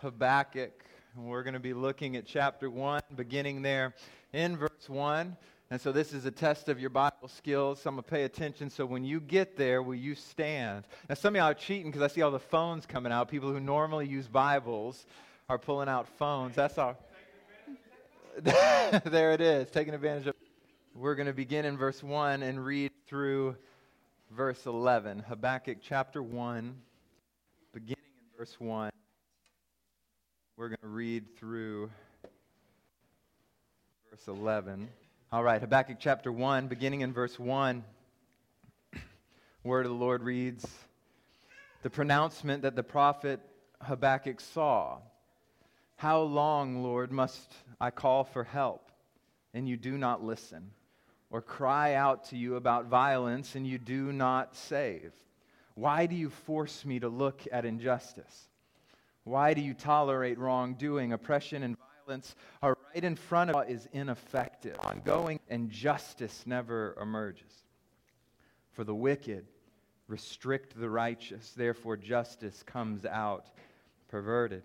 Habakkuk. 0.00 0.84
We're 1.16 1.42
going 1.42 1.54
to 1.54 1.60
be 1.60 1.74
looking 1.74 2.16
at 2.16 2.24
chapter 2.24 2.70
1, 2.70 3.02
beginning 3.16 3.62
there 3.62 3.94
in 4.32 4.56
verse 4.56 4.88
1. 4.88 5.36
And 5.70 5.80
so 5.80 5.92
this 5.92 6.12
is 6.12 6.24
a 6.24 6.30
test 6.30 6.68
of 6.68 6.80
your 6.80 6.90
Bible 6.90 7.28
skills. 7.28 7.82
So 7.82 7.90
I'm 7.90 7.96
going 7.96 8.04
to 8.04 8.10
pay 8.10 8.24
attention. 8.24 8.70
So 8.70 8.86
when 8.86 9.04
you 9.04 9.20
get 9.20 9.56
there, 9.56 9.82
will 9.82 9.94
you 9.94 10.14
stand? 10.14 10.84
Now, 11.08 11.14
some 11.16 11.34
of 11.34 11.38
y'all 11.38 11.50
are 11.50 11.54
cheating 11.54 11.90
because 11.90 12.02
I 12.02 12.12
see 12.12 12.22
all 12.22 12.30
the 12.30 12.38
phones 12.38 12.86
coming 12.86 13.12
out. 13.12 13.28
People 13.28 13.52
who 13.52 13.60
normally 13.60 14.06
use 14.06 14.26
Bibles 14.26 15.04
are 15.48 15.58
pulling 15.58 15.88
out 15.88 16.08
phones. 16.18 16.56
That's 16.56 16.78
all. 16.78 16.96
there 18.40 19.32
it 19.32 19.40
is, 19.40 19.70
taking 19.70 19.94
advantage 19.94 20.28
of. 20.28 20.34
We're 20.94 21.14
going 21.14 21.26
to 21.26 21.32
begin 21.32 21.64
in 21.64 21.76
verse 21.76 22.02
1 22.02 22.42
and 22.42 22.64
read 22.64 22.90
through 23.06 23.56
verse 24.30 24.66
11. 24.66 25.20
Habakkuk 25.20 25.78
chapter 25.82 26.22
1, 26.22 26.74
beginning 27.72 27.96
in 27.98 28.38
verse 28.38 28.58
1. 28.58 28.90
We're 30.60 30.68
going 30.68 30.80
to 30.82 30.88
read 30.88 31.38
through 31.38 31.88
verse 34.10 34.28
11. 34.28 34.90
All 35.32 35.42
right, 35.42 35.58
Habakkuk 35.58 35.96
chapter 35.98 36.30
1, 36.30 36.68
beginning 36.68 37.00
in 37.00 37.14
verse 37.14 37.38
1. 37.38 37.82
Word 39.64 39.86
of 39.86 39.92
the 39.92 39.96
Lord 39.96 40.22
reads 40.22 40.68
The 41.80 41.88
pronouncement 41.88 42.60
that 42.60 42.76
the 42.76 42.82
prophet 42.82 43.40
Habakkuk 43.80 44.38
saw. 44.38 44.98
How 45.96 46.20
long, 46.20 46.82
Lord, 46.82 47.10
must 47.10 47.54
I 47.80 47.90
call 47.90 48.24
for 48.24 48.44
help, 48.44 48.90
and 49.54 49.66
you 49.66 49.78
do 49.78 49.96
not 49.96 50.22
listen? 50.22 50.72
or 51.30 51.40
cry 51.40 51.94
out 51.94 52.24
to 52.24 52.36
you 52.36 52.56
about 52.56 52.84
violence 52.84 53.54
and 53.54 53.66
you 53.66 53.78
do 53.78 54.12
not 54.12 54.54
save? 54.54 55.12
Why 55.74 56.04
do 56.04 56.14
you 56.14 56.28
force 56.28 56.84
me 56.84 57.00
to 57.00 57.08
look 57.08 57.44
at 57.50 57.64
injustice? 57.64 58.49
Why 59.24 59.54
do 59.54 59.60
you 59.60 59.74
tolerate 59.74 60.38
wrongdoing? 60.38 61.12
Oppression 61.12 61.62
and 61.62 61.76
violence 62.06 62.34
are 62.62 62.76
right 62.94 63.04
in 63.04 63.16
front 63.16 63.50
of 63.50 63.56
us 63.56 63.68
is 63.68 63.88
ineffective. 63.92 64.76
Ongoing 64.80 65.40
and 65.48 65.70
justice 65.70 66.42
never 66.46 66.96
emerges. 67.00 67.52
For 68.72 68.84
the 68.84 68.94
wicked 68.94 69.46
restrict 70.08 70.78
the 70.78 70.90
righteous, 70.90 71.52
therefore 71.56 71.96
justice 71.96 72.62
comes 72.64 73.04
out 73.04 73.46
perverted. 74.08 74.62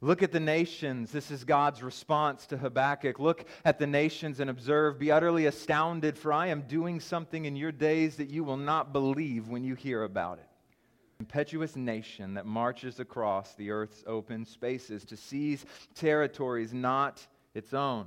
Look 0.00 0.22
at 0.22 0.32
the 0.32 0.40
nations. 0.40 1.12
This 1.12 1.30
is 1.30 1.44
God's 1.44 1.80
response 1.80 2.46
to 2.46 2.56
Habakkuk. 2.56 3.20
Look 3.20 3.44
at 3.64 3.78
the 3.78 3.86
nations 3.86 4.40
and 4.40 4.50
observe. 4.50 4.98
Be 4.98 5.12
utterly 5.12 5.46
astounded, 5.46 6.18
for 6.18 6.32
I 6.32 6.48
am 6.48 6.62
doing 6.62 6.98
something 6.98 7.44
in 7.44 7.54
your 7.54 7.70
days 7.70 8.16
that 8.16 8.28
you 8.28 8.42
will 8.42 8.56
not 8.56 8.92
believe 8.92 9.48
when 9.48 9.62
you 9.62 9.76
hear 9.76 10.02
about 10.02 10.38
it. 10.38 10.48
Impetuous 11.22 11.76
nation 11.76 12.34
that 12.34 12.46
marches 12.46 12.98
across 12.98 13.54
the 13.54 13.70
earth's 13.70 14.02
open 14.08 14.44
spaces 14.44 15.04
to 15.04 15.16
seize 15.16 15.64
territories 15.94 16.74
not 16.74 17.24
its 17.54 17.72
own. 17.72 18.06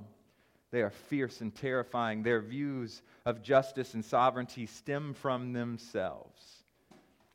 They 0.72 0.82
are 0.82 0.90
fierce 0.90 1.40
and 1.40 1.56
terrifying. 1.56 2.24
Their 2.24 2.42
views 2.42 3.02
of 3.26 3.42
justice 3.42 3.94
and 3.94 4.04
sovereignty 4.04 4.66
stem 4.66 5.14
from 5.14 5.54
themselves. 5.54 6.66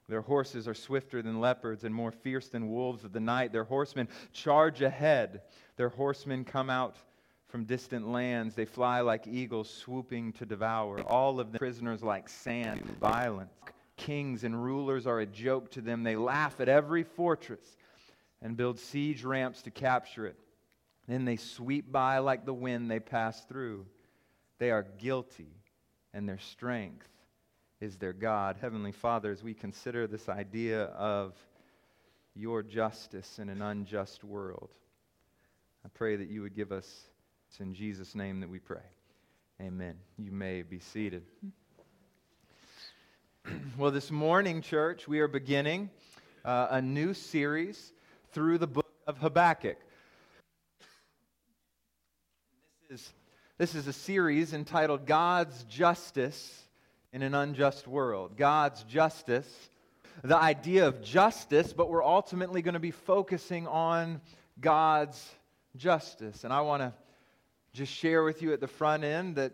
Their 0.06 0.20
horses 0.20 0.68
are 0.68 0.74
swifter 0.74 1.22
than 1.22 1.40
leopards 1.40 1.84
and 1.84 1.94
more 1.94 2.12
fierce 2.12 2.48
than 2.48 2.68
wolves 2.68 3.02
of 3.02 3.14
the 3.14 3.20
night. 3.20 3.50
Their 3.50 3.64
horsemen 3.64 4.08
charge 4.34 4.82
ahead. 4.82 5.40
Their 5.76 5.88
horsemen 5.88 6.44
come 6.44 6.68
out 6.68 6.96
from 7.48 7.64
distant 7.64 8.06
lands. 8.06 8.54
They 8.54 8.66
fly 8.66 9.00
like 9.00 9.26
eagles, 9.26 9.70
swooping 9.70 10.34
to 10.34 10.44
devour. 10.44 11.00
All 11.04 11.40
of 11.40 11.52
them 11.52 11.58
prisoners 11.58 12.02
like 12.02 12.28
sand, 12.28 12.82
violence. 13.00 13.54
Kings 14.00 14.44
and 14.44 14.62
rulers 14.62 15.06
are 15.06 15.20
a 15.20 15.26
joke 15.26 15.70
to 15.72 15.82
them. 15.82 16.02
They 16.02 16.16
laugh 16.16 16.58
at 16.60 16.68
every 16.68 17.02
fortress 17.02 17.76
and 18.40 18.56
build 18.56 18.78
siege 18.78 19.24
ramps 19.24 19.62
to 19.62 19.70
capture 19.70 20.26
it. 20.26 20.36
Then 21.06 21.26
they 21.26 21.36
sweep 21.36 21.92
by 21.92 22.18
like 22.18 22.46
the 22.46 22.54
wind 22.54 22.90
they 22.90 23.00
pass 23.00 23.44
through. 23.44 23.84
They 24.58 24.70
are 24.70 24.86
guilty, 24.98 25.52
and 26.14 26.26
their 26.26 26.38
strength 26.38 27.08
is 27.80 27.98
their 27.98 28.14
God. 28.14 28.56
Heavenly 28.60 28.92
Father, 28.92 29.30
as 29.30 29.42
we 29.42 29.52
consider 29.52 30.06
this 30.06 30.28
idea 30.28 30.84
of 30.84 31.34
your 32.34 32.62
justice 32.62 33.38
in 33.38 33.50
an 33.50 33.60
unjust 33.60 34.24
world, 34.24 34.70
I 35.84 35.88
pray 35.92 36.16
that 36.16 36.30
you 36.30 36.40
would 36.40 36.54
give 36.54 36.72
us, 36.72 37.04
it's 37.48 37.60
in 37.60 37.74
Jesus' 37.74 38.14
name 38.14 38.40
that 38.40 38.48
we 38.48 38.60
pray. 38.60 38.80
Amen. 39.60 39.96
You 40.16 40.32
may 40.32 40.62
be 40.62 40.78
seated. 40.78 41.24
Well, 43.76 43.90
this 43.90 44.10
morning, 44.10 44.62
church, 44.62 45.06
we 45.06 45.20
are 45.20 45.28
beginning 45.28 45.90
uh, 46.44 46.68
a 46.70 46.82
new 46.82 47.14
series 47.14 47.92
through 48.32 48.58
the 48.58 48.66
book 48.66 48.90
of 49.06 49.18
Habakkuk. 49.18 49.76
This 52.88 53.00
is, 53.00 53.12
this 53.58 53.74
is 53.74 53.86
a 53.86 53.92
series 53.92 54.54
entitled 54.54 55.06
God's 55.06 55.64
Justice 55.64 56.64
in 57.12 57.22
an 57.22 57.34
unjust 57.34 57.86
world. 57.86 58.36
God's 58.36 58.82
justice, 58.84 59.70
the 60.22 60.36
idea 60.36 60.86
of 60.86 61.02
justice, 61.02 61.72
but 61.72 61.90
we're 61.90 62.04
ultimately 62.04 62.62
going 62.62 62.74
to 62.74 62.80
be 62.80 62.92
focusing 62.92 63.66
on 63.66 64.20
God's 64.60 65.28
justice. 65.76 66.44
And 66.44 66.52
I 66.52 66.62
want 66.62 66.82
to 66.82 66.92
just 67.72 67.92
share 67.92 68.24
with 68.24 68.42
you 68.42 68.52
at 68.52 68.60
the 68.60 68.68
front 68.68 69.04
end 69.04 69.36
that 69.36 69.52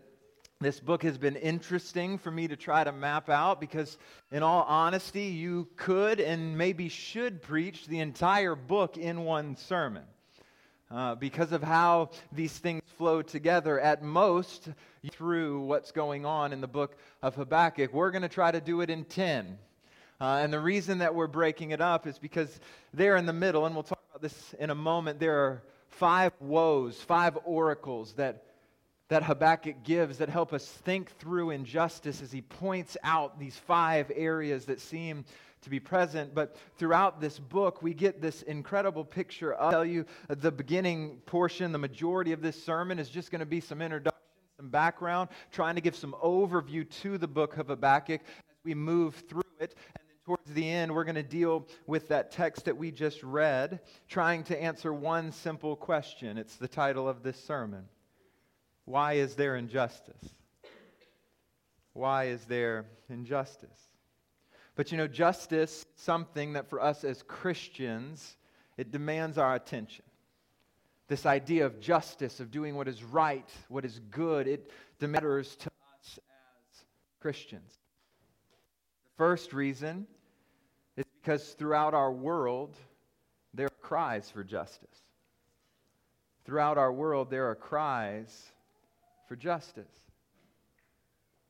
this 0.59 0.79
book 0.79 1.03
has 1.03 1.19
been 1.19 1.35
interesting 1.35 2.17
for 2.17 2.31
me 2.31 2.47
to 2.47 2.55
try 2.55 2.83
to 2.83 2.91
map 2.91 3.29
out 3.29 3.61
because, 3.61 3.97
in 4.31 4.41
all 4.41 4.63
honesty, 4.63 5.25
you 5.25 5.67
could 5.75 6.19
and 6.19 6.57
maybe 6.57 6.89
should 6.89 7.43
preach 7.43 7.85
the 7.85 7.99
entire 7.99 8.55
book 8.55 8.97
in 8.97 9.23
one 9.23 9.55
sermon. 9.55 10.03
Uh, 10.89 11.13
because 11.15 11.51
of 11.51 11.61
how 11.61 12.09
these 12.31 12.57
things 12.57 12.81
flow 12.97 13.21
together 13.21 13.79
at 13.79 14.01
most 14.01 14.69
through 15.11 15.59
what's 15.61 15.91
going 15.91 16.25
on 16.25 16.53
in 16.53 16.61
the 16.61 16.67
book 16.67 16.97
of 17.21 17.35
Habakkuk. 17.35 17.93
We're 17.93 18.09
going 18.09 18.21
to 18.21 18.29
try 18.29 18.51
to 18.51 18.61
do 18.61 18.81
it 18.81 18.89
in 18.89 19.03
10. 19.03 19.59
Uh, 20.19 20.39
and 20.41 20.51
the 20.51 20.59
reason 20.59 20.99
that 20.99 21.13
we're 21.13 21.27
breaking 21.27 21.71
it 21.71 21.81
up 21.81 22.07
is 22.07 22.17
because 22.17 22.59
there 22.93 23.17
in 23.17 23.25
the 23.25 23.33
middle, 23.33 23.65
and 23.65 23.75
we'll 23.75 23.83
talk 23.83 23.99
about 24.09 24.21
this 24.21 24.55
in 24.59 24.69
a 24.69 24.75
moment, 24.75 25.19
there 25.19 25.37
are 25.37 25.61
five 25.89 26.31
woes, 26.39 26.99
five 27.01 27.37
oracles 27.43 28.13
that, 28.13 28.45
that 29.09 29.23
Habakkuk 29.23 29.83
gives 29.83 30.17
that 30.17 30.29
help 30.29 30.53
us 30.53 30.65
think 30.67 31.11
through 31.17 31.51
injustice 31.51 32.21
as 32.21 32.31
he 32.31 32.41
points 32.41 32.97
out 33.03 33.39
these 33.39 33.55
five 33.55 34.11
areas 34.13 34.65
that 34.65 34.81
seem 34.81 35.23
to 35.61 35.69
be 35.69 35.79
present. 35.79 36.35
But 36.35 36.55
throughout 36.77 37.21
this 37.21 37.39
book, 37.39 37.81
we 37.81 37.93
get 37.93 38.21
this 38.21 38.41
incredible 38.43 39.05
picture. 39.05 39.59
I'll 39.59 39.71
tell 39.71 39.85
you 39.85 40.05
the 40.27 40.51
beginning 40.51 41.21
portion, 41.25 41.71
the 41.71 41.77
majority 41.77 42.33
of 42.33 42.41
this 42.41 42.61
sermon 42.61 42.99
is 42.99 43.09
just 43.09 43.31
going 43.31 43.39
to 43.39 43.45
be 43.45 43.61
some 43.61 43.81
introduction, 43.81 44.21
some 44.57 44.69
background, 44.69 45.29
trying 45.51 45.75
to 45.75 45.81
give 45.81 45.95
some 45.95 46.15
overview 46.23 46.89
to 47.01 47.17
the 47.17 47.27
book 47.27 47.57
of 47.57 47.67
Habakkuk 47.67 48.21
as 48.21 48.57
we 48.63 48.75
move 48.75 49.15
through 49.29 49.43
it. 49.59 49.73
And 49.95 50.03
then 50.09 50.17
towards 50.25 50.53
the 50.53 50.69
end, 50.69 50.93
we're 50.93 51.05
going 51.05 51.15
to 51.15 51.23
deal 51.23 51.65
with 51.87 52.09
that 52.09 52.31
text 52.31 52.65
that 52.65 52.75
we 52.75 52.91
just 52.91 53.23
read, 53.23 53.79
trying 54.09 54.43
to 54.45 54.61
answer 54.61 54.93
one 54.93 55.31
simple 55.31 55.77
question. 55.77 56.37
It's 56.37 56.57
the 56.57 56.67
title 56.67 57.07
of 57.07 57.23
this 57.23 57.41
sermon 57.41 57.85
Why 58.87 59.13
is 59.15 59.35
there 59.35 59.57
injustice? 59.57 60.33
Why 61.91 62.27
is 62.27 62.45
there 62.45 62.85
injustice? 63.09 63.77
But 64.75 64.93
you 64.93 64.97
know, 64.97 65.07
justice, 65.07 65.85
something 65.97 66.53
that 66.53 66.69
for 66.69 66.81
us 66.81 67.03
as 67.03 67.21
Christians, 67.21 68.37
it 68.77 68.89
demands 68.89 69.37
our 69.37 69.55
attention. 69.55 70.05
This 71.09 71.25
idea 71.25 71.65
of 71.65 71.81
justice, 71.81 72.39
of 72.39 72.49
doing 72.49 72.75
what 72.75 72.87
is 72.87 73.03
right, 73.03 73.49
what 73.67 73.83
is 73.83 73.99
good, 74.09 74.47
it 74.47 74.71
matters 75.01 75.57
to 75.57 75.67
us 75.67 76.19
as 76.19 76.85
Christians. 77.19 77.73
The 79.03 79.17
first 79.17 79.51
reason 79.51 80.07
is 80.95 81.03
because 81.21 81.55
throughout 81.55 81.93
our 81.93 82.13
world, 82.13 82.77
there 83.53 83.65
are 83.65 83.81
cries 83.81 84.31
for 84.31 84.45
justice. 84.45 85.03
Throughout 86.45 86.77
our 86.77 86.93
world, 86.93 87.29
there 87.29 87.49
are 87.49 87.55
cries 87.55 88.53
for 89.27 89.35
justice. 89.35 89.91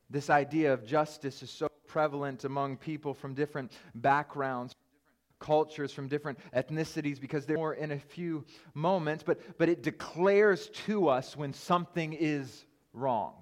This 0.09 0.29
idea 0.29 0.73
of 0.73 0.85
justice 0.85 1.43
is 1.43 1.49
so 1.49 1.69
prevalent 1.87 2.43
among 2.43 2.77
people 2.77 3.13
from 3.13 3.33
different 3.33 3.71
backgrounds, 3.95 4.73
from 4.73 4.79
different 4.79 5.39
cultures, 5.39 5.91
from 5.91 6.07
different 6.07 6.39
ethnicities, 6.55 7.19
because 7.19 7.45
they're 7.45 7.57
more 7.57 7.73
in 7.73 7.91
a 7.91 7.99
few 7.99 8.45
moments, 8.73 9.23
but, 9.23 9.39
but 9.57 9.69
it 9.69 9.83
declares 9.83 10.69
to 10.85 11.07
us 11.07 11.35
when 11.35 11.53
something 11.53 12.13
is 12.13 12.65
wrong, 12.93 13.33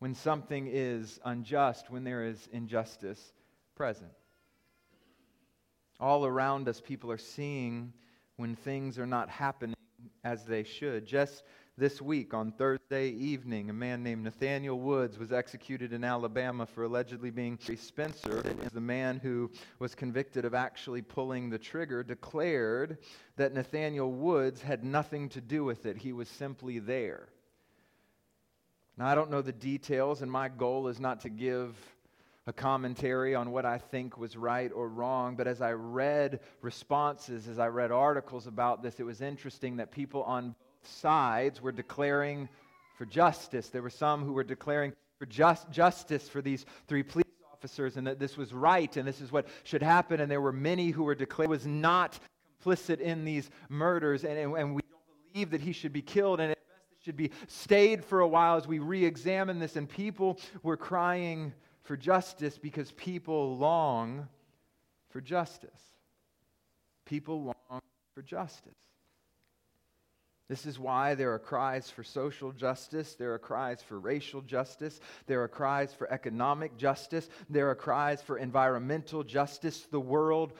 when 0.00 0.14
something 0.14 0.68
is 0.70 1.20
unjust, 1.24 1.90
when 1.90 2.04
there 2.04 2.24
is 2.24 2.48
injustice 2.52 3.32
present. 3.76 4.12
All 6.00 6.26
around 6.26 6.68
us, 6.68 6.80
people 6.80 7.10
are 7.10 7.18
seeing 7.18 7.92
when 8.36 8.56
things 8.56 8.98
are 8.98 9.06
not 9.06 9.28
happening 9.28 9.76
as 10.24 10.44
they 10.44 10.64
should. 10.64 11.06
Just 11.06 11.44
this 11.76 12.00
week 12.00 12.32
on 12.34 12.52
Thursday 12.52 13.08
evening, 13.08 13.68
a 13.68 13.72
man 13.72 14.04
named 14.04 14.22
Nathaniel 14.22 14.78
Woods 14.78 15.18
was 15.18 15.32
executed 15.32 15.92
in 15.92 16.04
Alabama 16.04 16.66
for 16.66 16.84
allegedly 16.84 17.30
being 17.30 17.58
Spencer, 17.58 18.42
the 18.72 18.80
man 18.80 19.18
who 19.18 19.50
was 19.80 19.92
convicted 19.92 20.44
of 20.44 20.54
actually 20.54 21.02
pulling 21.02 21.50
the 21.50 21.58
trigger, 21.58 22.04
declared 22.04 22.98
that 23.36 23.52
Nathaniel 23.52 24.12
Woods 24.12 24.62
had 24.62 24.84
nothing 24.84 25.28
to 25.30 25.40
do 25.40 25.64
with 25.64 25.84
it. 25.84 25.96
He 25.96 26.12
was 26.12 26.28
simply 26.28 26.78
there. 26.78 27.28
Now, 28.96 29.08
I 29.08 29.16
don't 29.16 29.30
know 29.30 29.42
the 29.42 29.50
details, 29.50 30.22
and 30.22 30.30
my 30.30 30.48
goal 30.48 30.86
is 30.86 31.00
not 31.00 31.22
to 31.22 31.28
give 31.28 31.76
a 32.46 32.52
commentary 32.52 33.34
on 33.34 33.50
what 33.50 33.64
I 33.64 33.78
think 33.78 34.16
was 34.16 34.36
right 34.36 34.70
or 34.72 34.88
wrong, 34.88 35.34
but 35.34 35.48
as 35.48 35.60
I 35.60 35.72
read 35.72 36.38
responses, 36.60 37.48
as 37.48 37.58
I 37.58 37.66
read 37.66 37.90
articles 37.90 38.46
about 38.46 38.80
this, 38.80 39.00
it 39.00 39.04
was 39.04 39.20
interesting 39.20 39.78
that 39.78 39.90
people 39.90 40.22
on 40.22 40.54
sides 40.86 41.60
were 41.60 41.72
declaring 41.72 42.48
for 42.96 43.04
justice. 43.06 43.68
There 43.68 43.82
were 43.82 43.90
some 43.90 44.24
who 44.24 44.32
were 44.32 44.44
declaring 44.44 44.92
for 45.18 45.26
just, 45.26 45.70
justice 45.70 46.28
for 46.28 46.42
these 46.42 46.64
three 46.86 47.02
police 47.02 47.24
officers 47.52 47.96
and 47.96 48.06
that 48.06 48.18
this 48.18 48.36
was 48.36 48.52
right 48.52 48.96
and 48.96 49.06
this 49.06 49.20
is 49.20 49.32
what 49.32 49.46
should 49.64 49.82
happen. 49.82 50.20
And 50.20 50.30
there 50.30 50.40
were 50.40 50.52
many 50.52 50.90
who 50.90 51.04
were 51.04 51.14
declaring 51.14 51.50
was 51.50 51.66
not 51.66 52.18
complicit 52.64 53.00
in 53.00 53.24
these 53.24 53.50
murders 53.68 54.24
and, 54.24 54.38
and, 54.38 54.56
and 54.56 54.74
we 54.74 54.82
don't 54.82 55.32
believe 55.32 55.50
that 55.50 55.60
he 55.60 55.72
should 55.72 55.92
be 55.92 56.02
killed. 56.02 56.40
And 56.40 56.52
it 56.52 56.58
should 57.04 57.16
be 57.16 57.30
stayed 57.48 58.04
for 58.04 58.20
a 58.20 58.28
while 58.28 58.56
as 58.56 58.66
we 58.66 58.78
re 58.78 59.04
examine 59.04 59.58
this. 59.58 59.76
And 59.76 59.88
people 59.88 60.38
were 60.62 60.76
crying 60.76 61.52
for 61.82 61.96
justice 61.96 62.58
because 62.58 62.92
people 62.92 63.56
long 63.56 64.28
for 65.10 65.20
justice. 65.20 65.70
People 67.04 67.44
long 67.70 67.82
for 68.14 68.22
justice. 68.22 68.74
This 70.48 70.66
is 70.66 70.78
why 70.78 71.14
there 71.14 71.32
are 71.32 71.38
cries 71.38 71.88
for 71.90 72.02
social 72.02 72.52
justice, 72.52 73.14
there 73.14 73.32
are 73.32 73.38
cries 73.38 73.82
for 73.82 73.98
racial 73.98 74.42
justice, 74.42 75.00
there 75.26 75.42
are 75.42 75.48
cries 75.48 75.94
for 75.94 76.10
economic 76.12 76.76
justice, 76.76 77.30
there 77.48 77.70
are 77.70 77.74
cries 77.74 78.20
for 78.20 78.36
environmental 78.36 79.24
justice. 79.24 79.86
The 79.90 80.00
world 80.00 80.52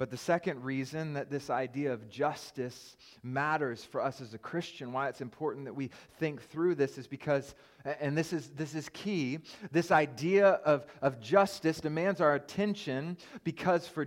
but 0.00 0.08
the 0.08 0.16
second 0.16 0.64
reason 0.64 1.12
that 1.12 1.28
this 1.28 1.50
idea 1.50 1.92
of 1.92 2.08
justice 2.08 2.96
matters 3.22 3.84
for 3.84 4.00
us 4.00 4.22
as 4.22 4.32
a 4.32 4.38
Christian, 4.38 4.94
why 4.94 5.10
it's 5.10 5.20
important 5.20 5.66
that 5.66 5.74
we 5.74 5.90
think 6.18 6.40
through 6.42 6.76
this, 6.76 6.96
is 6.96 7.06
because, 7.06 7.54
and 7.84 8.16
this 8.16 8.32
is, 8.32 8.48
this 8.56 8.74
is 8.74 8.88
key, 8.94 9.40
this 9.72 9.90
idea 9.90 10.52
of, 10.64 10.86
of 11.02 11.20
justice 11.20 11.80
demands 11.80 12.22
our 12.22 12.34
attention 12.34 13.18
because 13.44 13.86
for 13.86 14.06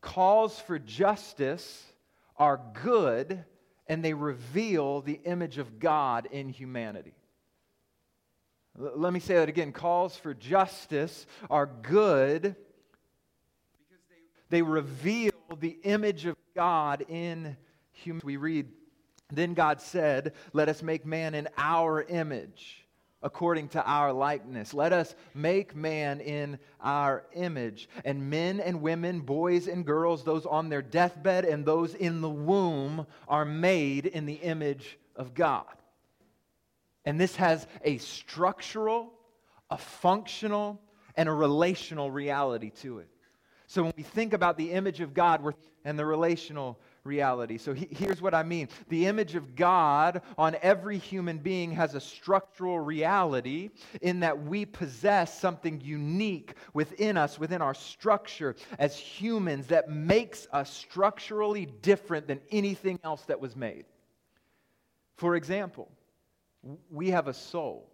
calls 0.00 0.58
for 0.58 0.76
justice 0.76 1.84
are 2.36 2.60
good 2.82 3.44
and 3.88 4.04
they 4.04 4.14
reveal 4.14 5.00
the 5.00 5.20
image 5.24 5.58
of 5.58 5.78
God 5.78 6.28
in 6.30 6.48
humanity. 6.48 7.14
Let 8.76 9.12
me 9.12 9.18
say 9.18 9.34
that 9.34 9.48
again. 9.48 9.72
Calls 9.72 10.16
for 10.16 10.34
justice 10.34 11.26
are 11.50 11.66
good 11.66 12.42
because 12.42 14.04
they, 14.08 14.58
they 14.58 14.62
reveal 14.62 15.32
the 15.58 15.78
image 15.82 16.26
of 16.26 16.36
God 16.54 17.04
in 17.08 17.56
humans. 17.90 18.24
We 18.24 18.36
read, 18.36 18.68
Then 19.32 19.54
God 19.54 19.80
said, 19.80 20.34
Let 20.52 20.68
us 20.68 20.82
make 20.82 21.04
man 21.04 21.34
in 21.34 21.48
our 21.56 22.02
image, 22.02 22.86
according 23.22 23.68
to 23.68 23.84
our 23.84 24.12
likeness. 24.12 24.72
Let 24.72 24.92
us 24.92 25.14
make 25.34 25.74
man 25.74 26.20
in 26.20 26.58
our 26.80 27.24
image. 27.34 27.88
And 28.04 28.30
men 28.30 28.60
and 28.60 28.80
women, 28.80 29.20
boys 29.20 29.66
and 29.66 29.84
girls, 29.84 30.24
those 30.24 30.46
on 30.46 30.68
their 30.68 30.82
deathbed 30.82 31.44
and 31.44 31.64
those 31.64 31.94
in 31.94 32.20
the 32.20 32.30
womb, 32.30 33.06
are 33.26 33.44
made 33.44 34.06
in 34.06 34.26
the 34.26 34.34
image 34.34 34.98
of 35.16 35.34
God. 35.34 35.66
And 37.04 37.20
this 37.20 37.36
has 37.36 37.66
a 37.82 37.98
structural, 37.98 39.12
a 39.70 39.78
functional, 39.78 40.80
and 41.16 41.28
a 41.28 41.32
relational 41.32 42.10
reality 42.10 42.70
to 42.82 42.98
it. 42.98 43.08
So 43.66 43.82
when 43.82 43.92
we 43.96 44.02
think 44.02 44.32
about 44.32 44.56
the 44.56 44.72
image 44.72 45.00
of 45.00 45.12
God 45.12 45.54
and 45.84 45.98
the 45.98 46.06
relational 46.06 46.78
reality. 47.08 47.58
So 47.58 47.72
he, 47.72 47.88
here's 47.90 48.22
what 48.22 48.34
I 48.34 48.44
mean 48.44 48.68
the 48.88 49.06
image 49.06 49.34
of 49.34 49.56
God 49.56 50.22
on 50.36 50.56
every 50.62 50.98
human 50.98 51.38
being 51.38 51.72
has 51.72 51.96
a 51.96 52.00
structural 52.00 52.78
reality 52.78 53.70
in 54.00 54.20
that 54.20 54.44
we 54.44 54.64
possess 54.64 55.36
something 55.40 55.80
unique 55.80 56.54
within 56.74 57.16
us, 57.16 57.38
within 57.40 57.60
our 57.60 57.74
structure 57.74 58.54
as 58.78 58.96
humans, 58.96 59.66
that 59.68 59.90
makes 59.90 60.46
us 60.52 60.72
structurally 60.72 61.66
different 61.66 62.28
than 62.28 62.40
anything 62.52 63.00
else 63.02 63.22
that 63.22 63.40
was 63.40 63.56
made. 63.56 63.86
For 65.16 65.34
example, 65.34 65.90
we 66.90 67.10
have 67.10 67.26
a 67.26 67.34
soul. 67.34 67.90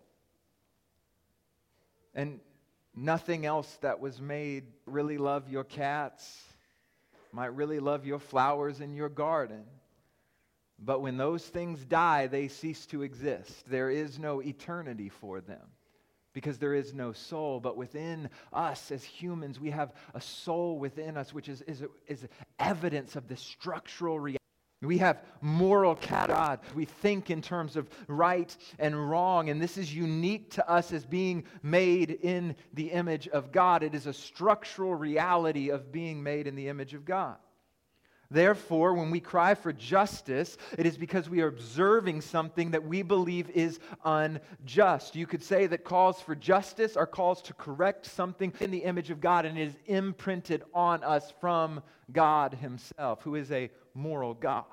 And 2.14 2.40
nothing 2.94 3.46
else 3.46 3.78
that 3.80 4.00
was 4.00 4.20
made 4.20 4.64
really 4.86 5.18
love 5.18 5.48
your 5.48 5.64
cats, 5.64 6.42
might 7.34 7.54
really 7.54 7.80
love 7.80 8.06
your 8.06 8.20
flowers 8.20 8.80
in 8.80 8.94
your 8.94 9.08
garden. 9.08 9.64
But 10.78 11.02
when 11.02 11.16
those 11.16 11.44
things 11.44 11.84
die, 11.84 12.26
they 12.28 12.48
cease 12.48 12.86
to 12.86 13.02
exist. 13.02 13.68
There 13.68 13.90
is 13.90 14.18
no 14.18 14.40
eternity 14.40 15.08
for 15.08 15.40
them 15.40 15.66
because 16.32 16.58
there 16.58 16.74
is 16.74 16.94
no 16.94 17.12
soul. 17.12 17.60
But 17.60 17.76
within 17.76 18.28
us 18.52 18.90
as 18.90 19.02
humans, 19.02 19.58
we 19.58 19.70
have 19.70 19.92
a 20.14 20.20
soul 20.20 20.78
within 20.78 21.16
us, 21.16 21.32
which 21.32 21.48
is, 21.48 21.62
is, 21.62 21.82
is 22.06 22.26
evidence 22.58 23.16
of 23.16 23.28
the 23.28 23.36
structural 23.36 24.18
reality. 24.18 24.38
We 24.84 24.98
have 24.98 25.22
moral 25.40 25.94
God. 25.94 26.60
We 26.74 26.84
think 26.84 27.30
in 27.30 27.42
terms 27.42 27.76
of 27.76 27.88
right 28.08 28.56
and 28.78 29.10
wrong, 29.10 29.48
and 29.48 29.60
this 29.60 29.78
is 29.78 29.94
unique 29.94 30.50
to 30.52 30.68
us 30.68 30.92
as 30.92 31.04
being 31.04 31.44
made 31.62 32.10
in 32.10 32.56
the 32.72 32.90
image 32.90 33.28
of 33.28 33.52
God. 33.52 33.82
It 33.82 33.94
is 33.94 34.06
a 34.06 34.12
structural 34.12 34.94
reality 34.94 35.70
of 35.70 35.92
being 35.92 36.22
made 36.22 36.46
in 36.46 36.54
the 36.54 36.68
image 36.68 36.94
of 36.94 37.04
God. 37.04 37.36
Therefore, 38.34 38.94
when 38.94 39.12
we 39.12 39.20
cry 39.20 39.54
for 39.54 39.72
justice, 39.72 40.58
it 40.76 40.86
is 40.86 40.96
because 40.96 41.30
we 41.30 41.40
are 41.40 41.46
observing 41.46 42.20
something 42.20 42.72
that 42.72 42.84
we 42.84 43.02
believe 43.02 43.48
is 43.50 43.78
unjust. 44.04 45.14
You 45.14 45.24
could 45.24 45.42
say 45.44 45.68
that 45.68 45.84
calls 45.84 46.20
for 46.20 46.34
justice 46.34 46.96
are 46.96 47.06
calls 47.06 47.40
to 47.42 47.54
correct 47.54 48.06
something 48.06 48.52
in 48.58 48.72
the 48.72 48.78
image 48.78 49.10
of 49.10 49.20
God, 49.20 49.46
and 49.46 49.56
it 49.56 49.68
is 49.68 49.76
imprinted 49.86 50.64
on 50.74 51.04
us 51.04 51.32
from 51.40 51.80
God 52.10 52.54
Himself, 52.54 53.22
who 53.22 53.36
is 53.36 53.52
a 53.52 53.70
moral 53.94 54.34
God. 54.34 54.64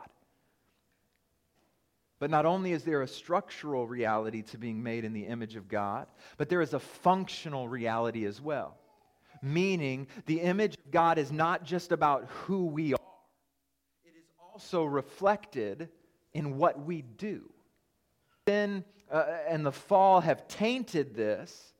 But 2.17 2.31
not 2.31 2.47
only 2.47 2.71
is 2.71 2.83
there 2.83 3.03
a 3.03 3.07
structural 3.07 3.85
reality 3.85 4.41
to 4.41 4.57
being 4.57 4.81
made 4.81 5.05
in 5.05 5.13
the 5.13 5.27
image 5.27 5.55
of 5.55 5.69
God, 5.69 6.07
but 6.37 6.49
there 6.49 6.61
is 6.61 6.73
a 6.73 6.79
functional 6.79 7.67
reality 7.67 8.25
as 8.25 8.41
well. 8.41 8.75
Meaning, 9.43 10.07
the 10.25 10.41
image 10.41 10.75
of 10.83 10.91
God 10.91 11.19
is 11.19 11.31
not 11.31 11.63
just 11.63 11.91
about 11.91 12.25
who 12.25 12.65
we 12.65 12.95
also 14.61 14.83
reflected 14.83 15.89
in 16.33 16.57
what 16.57 16.85
we 16.85 17.01
do. 17.01 17.49
Sin 18.47 18.83
uh, 19.11 19.25
and 19.47 19.65
the 19.65 19.71
fall 19.71 20.21
have 20.21 20.47
tainted 20.47 21.15
this. 21.15 21.73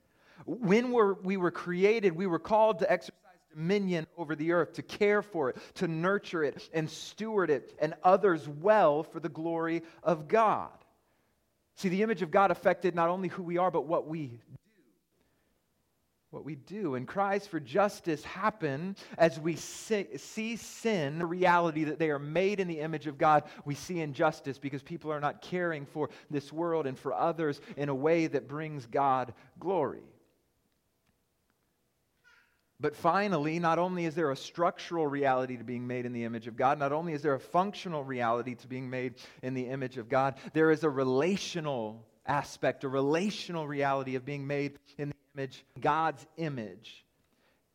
When 0.46 0.92
we're, 0.92 1.14
we 1.14 1.38
were 1.38 1.52
created, 1.52 2.16
we 2.16 2.26
were 2.26 2.40
called 2.40 2.80
to 2.80 2.92
exercise 2.92 3.18
dominion 3.54 4.08
over 4.18 4.36
the 4.36 4.52
earth, 4.52 4.74
to 4.74 4.82
care 4.82 5.22
for 5.22 5.52
it, 5.52 5.58
to 5.76 5.88
nurture 5.88 6.44
it, 6.44 6.70
and 6.74 6.90
steward 6.90 7.52
it, 7.52 7.76
and 7.80 7.94
others 8.04 8.48
well 8.48 9.04
for 9.04 9.20
the 9.20 9.30
glory 9.30 9.84
of 10.02 10.28
God. 10.28 10.72
See, 11.76 11.90
the 11.90 12.02
image 12.02 12.24
of 12.24 12.32
God 12.32 12.50
affected 12.50 12.96
not 12.96 13.10
only 13.10 13.28
who 13.28 13.44
we 13.44 13.60
are, 13.60 13.70
but 13.70 13.86
what 13.86 14.08
we. 14.08 14.40
What 16.32 16.46
we 16.46 16.56
do. 16.56 16.96
And 16.96 17.08
cries 17.08 17.46
for 17.46 17.60
justice 17.60 18.24
happen 18.24 18.96
as 19.18 19.38
we 19.40 19.58
see 19.58 20.56
sin, 20.56 21.20
the 21.20 21.26
reality 21.26 21.84
that 21.84 22.00
they 22.00 22.10
are 22.10 22.20
made 22.20 22.62
in 22.62 22.70
the 22.70 22.80
image 22.80 23.06
of 23.06 23.18
God. 23.18 23.44
We 23.66 23.76
see 23.76 24.00
injustice 24.00 24.58
because 24.58 24.82
people 24.82 25.12
are 25.12 25.20
not 25.20 25.42
caring 25.42 25.86
for 25.86 26.10
this 26.30 26.52
world 26.52 26.88
and 26.88 26.98
for 26.98 27.14
others 27.14 27.60
in 27.76 27.90
a 27.90 27.96
way 27.96 28.28
that 28.28 28.48
brings 28.48 28.86
God 28.86 29.34
glory. 29.60 30.04
But 32.80 32.96
finally, 32.96 33.60
not 33.60 33.78
only 33.78 34.06
is 34.06 34.16
there 34.16 34.32
a 34.32 34.36
structural 34.36 35.06
reality 35.06 35.58
to 35.58 35.64
being 35.64 35.86
made 35.86 36.08
in 36.08 36.14
the 36.14 36.24
image 36.24 36.48
of 36.48 36.56
God, 36.56 36.80
not 36.80 36.92
only 36.92 37.14
is 37.14 37.22
there 37.22 37.36
a 37.36 37.40
functional 37.40 38.04
reality 38.04 38.56
to 38.56 38.68
being 38.68 38.90
made 38.90 39.16
in 39.44 39.54
the 39.54 39.68
image 39.68 39.98
of 39.98 40.10
God, 40.10 40.36
there 40.54 40.72
is 40.72 40.84
a 40.84 40.90
relational 40.90 42.08
aspect, 42.26 42.84
a 42.84 42.90
relational 42.90 43.68
reality 43.68 44.16
of 44.16 44.26
being 44.26 44.46
made 44.46 44.78
in 44.98 45.10
the 45.10 45.16
image. 45.36 45.64
God's 45.80 46.26
image 46.38 47.06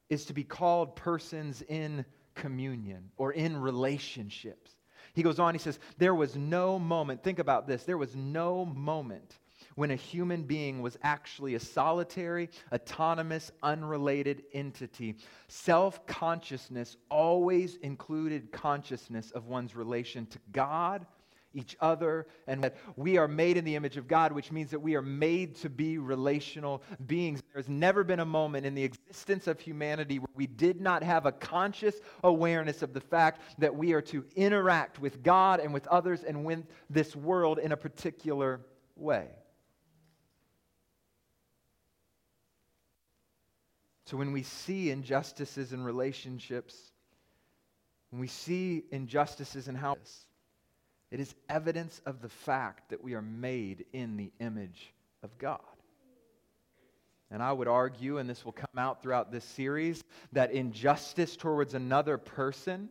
is 0.09 0.27
to 0.27 0.33
be 0.33 0.45
called 0.45 0.97
persons 0.97 1.63
in 1.63 2.05
communion 2.35 3.11
or 3.17 3.33
in 3.33 3.57
relationships. 3.57 4.77
He 5.15 5.23
goes 5.23 5.39
on, 5.39 5.55
he 5.55 5.59
says, 5.59 5.79
There 5.99 6.15
was 6.15 6.37
no 6.37 6.79
moment, 6.79 7.23
think 7.23 7.39
about 7.39 7.67
this, 7.67 7.85
there 7.85 7.99
was 7.99 8.15
no 8.15 8.65
moment 8.65 9.39
when 9.75 9.91
a 9.91 9.97
human 9.97 10.43
being 10.43 10.83
was 10.83 10.99
actually 11.03 11.55
a 11.55 11.61
solitary, 11.61 12.49
autonomous, 12.73 13.51
unrelated 13.63 14.43
entity. 14.53 15.17
Self 15.49 16.07
consciousness 16.07 16.97
always 17.11 17.77
included 17.77 18.53
consciousness 18.53 19.31
of 19.31 19.47
one's 19.47 19.77
relation 19.77 20.27
to 20.27 20.39
God, 20.53 21.07
each 21.57 21.77
other, 21.81 22.27
and 22.47 22.63
that 22.63 22.77
we 22.97 23.17
are 23.17 23.27
made 23.27 23.57
in 23.57 23.65
the 23.65 23.75
image 23.75 23.97
of 23.97 24.07
God, 24.07 24.31
which 24.33 24.53
means 24.53 24.71
that 24.71 24.81
we 24.81 24.95
are 24.95 25.03
made 25.03 25.57
to 25.57 25.71
be 25.71 25.99
relational 25.99 26.83
beings. 27.07 27.43
There's 27.53 27.69
never 27.69 28.05
been 28.05 28.21
a 28.21 28.27
moment 28.27 28.67
in 28.67 28.75
the 28.75 28.85
existence 28.85 29.47
of 29.47 29.59
humanity 29.59 30.19
where 30.19 30.29
we 30.35 30.47
did 30.47 30.81
not 30.81 31.03
have 31.03 31.27
a 31.27 31.33
conscious 31.33 31.97
awareness 32.23 32.83
of 32.83 32.93
the 32.93 33.01
fact 33.01 33.41
that 33.59 33.75
we 33.75 33.93
are 33.95 34.03
to 34.03 34.25
interact 34.37 35.01
with 35.01 35.23
God 35.23 35.61
and 35.61 35.73
with 35.73 35.87
others 35.89 36.23
and 36.23 36.45
with 36.45 36.65
this 36.91 37.17
world 37.17 37.59
in 37.59 37.73
a 37.73 37.77
particular 37.77 38.61
way. 38.95 39.29
So 44.05 44.17
when 44.17 44.31
we 44.31 44.45
see 44.45 44.91
injustices 44.91 45.73
in 45.73 45.83
relationships, 45.83 46.93
when 48.11 48.21
we 48.21 48.29
see 48.29 48.85
injustices 48.93 49.67
in 49.67 49.75
how 49.75 49.97
it 51.17 51.21
is 51.21 51.35
evidence 51.49 52.03
of 52.05 52.21
the 52.21 52.29
fact 52.29 52.91
that 52.91 53.03
we 53.03 53.15
are 53.15 53.23
made 53.23 53.87
in 53.95 54.19
the 54.19 54.31
image 54.39 54.93
of 55.23 55.39
God. 55.39 55.61
And 57.31 57.43
I 57.43 57.51
would 57.55 57.69
argue, 57.69 58.19
and 58.19 58.29
this 58.29 58.45
will 58.45 58.53
come 58.53 58.77
out 58.77 59.01
throughout 59.01 59.33
this 59.33 59.47
series, 59.47 60.05
that 60.33 60.53
injustice 60.53 61.35
towards 61.35 61.73
another 61.73 62.19
person 62.19 62.91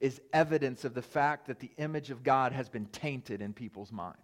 is 0.00 0.20
evidence 0.34 0.84
of 0.84 0.92
the 0.92 1.00
fact 1.00 1.46
that 1.46 1.60
the 1.60 1.70
image 1.78 2.10
of 2.10 2.22
God 2.22 2.52
has 2.52 2.68
been 2.68 2.84
tainted 2.88 3.40
in 3.40 3.54
people's 3.54 3.90
minds. 3.90 4.18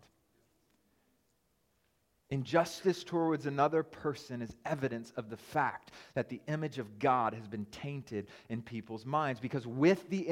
Injustice 2.28 3.02
towards 3.02 3.46
another 3.46 3.82
person 3.82 4.42
is 4.42 4.54
evidence 4.66 5.10
of 5.16 5.30
the 5.30 5.38
fact 5.38 5.92
that 6.12 6.28
the 6.28 6.42
image 6.48 6.78
of 6.78 6.98
God 6.98 7.32
has 7.32 7.48
been 7.48 7.64
tainted 7.72 8.26
in 8.50 8.60
people's 8.60 9.06
minds. 9.06 9.40
Because 9.40 9.66
with 9.66 10.06
the 10.10 10.30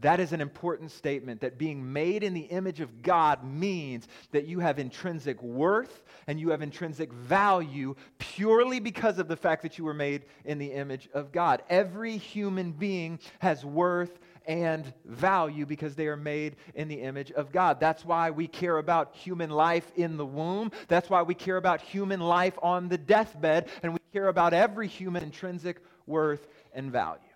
that 0.00 0.20
is 0.20 0.32
an 0.32 0.40
important 0.40 0.90
statement 0.90 1.40
that 1.40 1.58
being 1.58 1.92
made 1.92 2.22
in 2.22 2.34
the 2.34 2.40
image 2.40 2.80
of 2.80 3.02
God 3.02 3.44
means 3.44 4.08
that 4.32 4.46
you 4.46 4.60
have 4.60 4.78
intrinsic 4.78 5.42
worth 5.42 6.02
and 6.26 6.40
you 6.40 6.50
have 6.50 6.62
intrinsic 6.62 7.12
value 7.12 7.94
purely 8.18 8.80
because 8.80 9.18
of 9.18 9.28
the 9.28 9.36
fact 9.36 9.62
that 9.62 9.78
you 9.78 9.84
were 9.84 9.94
made 9.94 10.22
in 10.44 10.58
the 10.58 10.72
image 10.72 11.08
of 11.12 11.32
God. 11.32 11.62
Every 11.68 12.16
human 12.16 12.72
being 12.72 13.18
has 13.40 13.64
worth 13.64 14.18
and 14.46 14.92
value 15.04 15.66
because 15.66 15.94
they 15.94 16.06
are 16.06 16.16
made 16.16 16.56
in 16.74 16.88
the 16.88 17.02
image 17.02 17.30
of 17.32 17.52
God. 17.52 17.78
That's 17.78 18.04
why 18.04 18.30
we 18.30 18.46
care 18.46 18.78
about 18.78 19.14
human 19.14 19.50
life 19.50 19.92
in 19.96 20.16
the 20.16 20.26
womb. 20.26 20.72
That's 20.88 21.10
why 21.10 21.22
we 21.22 21.34
care 21.34 21.56
about 21.56 21.80
human 21.80 22.20
life 22.20 22.58
on 22.62 22.88
the 22.88 22.98
deathbed. 22.98 23.68
And 23.82 23.92
we 23.92 24.00
care 24.12 24.28
about 24.28 24.54
every 24.54 24.88
human 24.88 25.22
intrinsic 25.22 25.82
worth 26.06 26.48
and 26.72 26.90
value. 26.90 27.29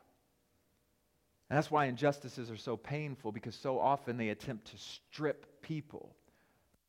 And 1.51 1.57
that's 1.57 1.71
why 1.71 1.87
injustices 1.87 2.51
are 2.51 2.57
so 2.57 2.77
painful 2.77 3.33
because 3.33 3.55
so 3.55 3.79
often 3.79 4.17
they 4.17 4.31
attempt 4.31 4.71
to 4.71 4.79
strip 4.79 5.63
people 5.63 6.15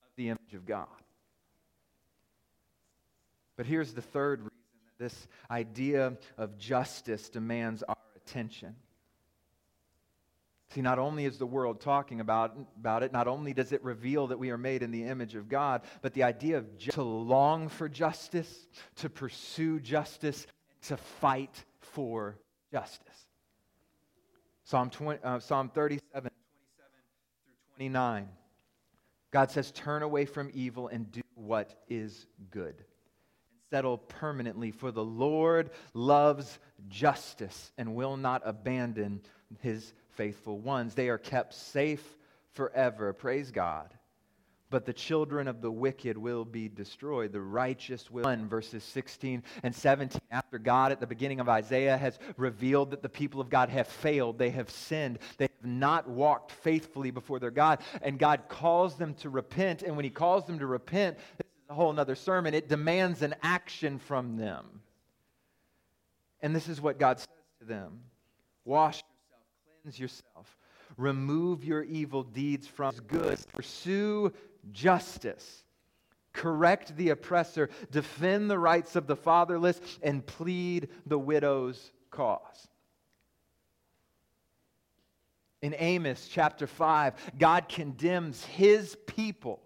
of 0.03 0.09
the 0.15 0.29
image 0.29 0.53
of 0.53 0.65
God. 0.65 0.87
But 3.57 3.65
here's 3.65 3.93
the 3.93 4.01
third 4.01 4.39
reason 4.39 4.51
that 4.85 5.03
this 5.03 5.27
idea 5.49 6.17
of 6.37 6.57
justice 6.57 7.29
demands 7.29 7.83
our 7.83 7.97
attention. 8.15 8.75
See, 10.69 10.81
not 10.81 10.99
only 10.99 11.25
is 11.25 11.37
the 11.37 11.45
world 11.45 11.79
talking 11.79 12.19
about, 12.19 12.57
about 12.77 13.03
it, 13.03 13.13
not 13.13 13.27
only 13.27 13.53
does 13.53 13.71
it 13.71 13.83
reveal 13.83 14.27
that 14.27 14.39
we 14.39 14.49
are 14.49 14.57
made 14.57 14.83
in 14.83 14.91
the 14.91 15.05
image 15.05 15.35
of 15.35 15.47
God, 15.47 15.83
but 16.01 16.13
the 16.13 16.23
idea 16.23 16.57
of 16.57 16.77
ju- 16.77 16.91
to 16.91 17.03
long 17.03 17.69
for 17.69 17.87
justice, 17.87 18.67
to 18.97 19.09
pursue 19.09 19.79
justice, 19.79 20.47
to 20.87 20.97
fight 20.97 21.63
for 21.79 22.37
justice. 22.71 23.24
Psalm, 24.65 24.89
20, 24.89 25.19
uh, 25.23 25.39
Psalm 25.39 25.69
37, 25.69 26.01
27 26.11 26.31
through 27.45 27.75
29. 27.75 28.27
God 29.31 29.51
says, 29.51 29.71
Turn 29.71 30.01
away 30.03 30.25
from 30.25 30.49
evil 30.53 30.87
and 30.87 31.11
do 31.11 31.21
what 31.35 31.81
is 31.87 32.25
good. 32.51 32.75
And 32.75 33.59
settle 33.71 33.97
permanently, 33.97 34.71
for 34.71 34.91
the 34.91 35.03
Lord 35.03 35.69
loves 35.93 36.59
justice 36.89 37.71
and 37.77 37.95
will 37.95 38.17
not 38.17 38.41
abandon 38.43 39.21
his 39.61 39.93
faithful 40.15 40.59
ones. 40.59 40.95
They 40.95 41.09
are 41.09 41.17
kept 41.17 41.53
safe 41.53 42.17
forever. 42.53 43.13
Praise 43.13 43.51
God 43.51 43.93
but 44.75 44.85
the 44.85 44.91
children 44.91 45.47
of 45.47 45.61
the 45.61 45.71
wicked 45.71 46.17
will 46.17 46.43
be 46.43 46.67
destroyed. 46.67 47.31
The 47.31 47.39
righteous 47.39 48.11
will. 48.11 48.25
Verses 48.49 48.83
16 48.83 49.41
and 49.63 49.73
17. 49.73 50.19
After 50.31 50.59
God, 50.59 50.91
at 50.91 50.99
the 50.99 51.07
beginning 51.07 51.39
of 51.39 51.47
Isaiah, 51.47 51.95
has 51.95 52.19
revealed 52.35 52.91
that 52.91 53.01
the 53.01 53.07
people 53.07 53.39
of 53.39 53.49
God 53.49 53.69
have 53.69 53.87
failed, 53.87 54.37
they 54.37 54.49
have 54.49 54.69
sinned, 54.69 55.19
they 55.37 55.45
have 55.45 55.71
not 55.71 56.09
walked 56.09 56.51
faithfully 56.51 57.09
before 57.09 57.39
their 57.39 57.51
God, 57.51 57.79
and 58.01 58.19
God 58.19 58.49
calls 58.49 58.95
them 58.95 59.13
to 59.13 59.29
repent. 59.29 59.81
And 59.81 59.95
when 59.95 60.03
He 60.03 60.11
calls 60.11 60.45
them 60.45 60.59
to 60.59 60.67
repent, 60.67 61.19
this 61.37 61.47
is 61.47 61.69
a 61.69 61.73
whole 61.73 61.97
other 61.97 62.15
sermon, 62.15 62.53
it 62.53 62.67
demands 62.67 63.21
an 63.21 63.33
action 63.43 63.97
from 63.97 64.35
them. 64.35 64.81
And 66.41 66.53
this 66.53 66.67
is 66.67 66.81
what 66.81 66.99
God 66.99 67.19
says 67.19 67.27
to 67.61 67.65
them 67.65 68.01
Wash 68.65 68.97
yourself, 68.97 69.43
cleanse 69.83 69.99
yourself 70.01 70.57
remove 70.97 71.63
your 71.63 71.83
evil 71.83 72.23
deeds 72.23 72.67
from 72.67 72.95
good, 73.07 73.39
pursue 73.53 74.31
justice. 74.71 75.63
Correct 76.33 76.95
the 76.97 77.09
oppressor, 77.09 77.69
defend 77.91 78.49
the 78.49 78.59
rights 78.59 78.95
of 78.95 79.07
the 79.07 79.15
fatherless, 79.15 79.79
and 80.01 80.25
plead 80.25 80.89
the 81.05 81.17
widow's 81.17 81.91
cause. 82.11 82.67
In 85.61 85.73
Amos 85.77 86.27
chapter 86.29 86.67
5, 86.67 87.13
God 87.39 87.69
condemns 87.69 88.43
his 88.45 88.97
people 89.07 89.61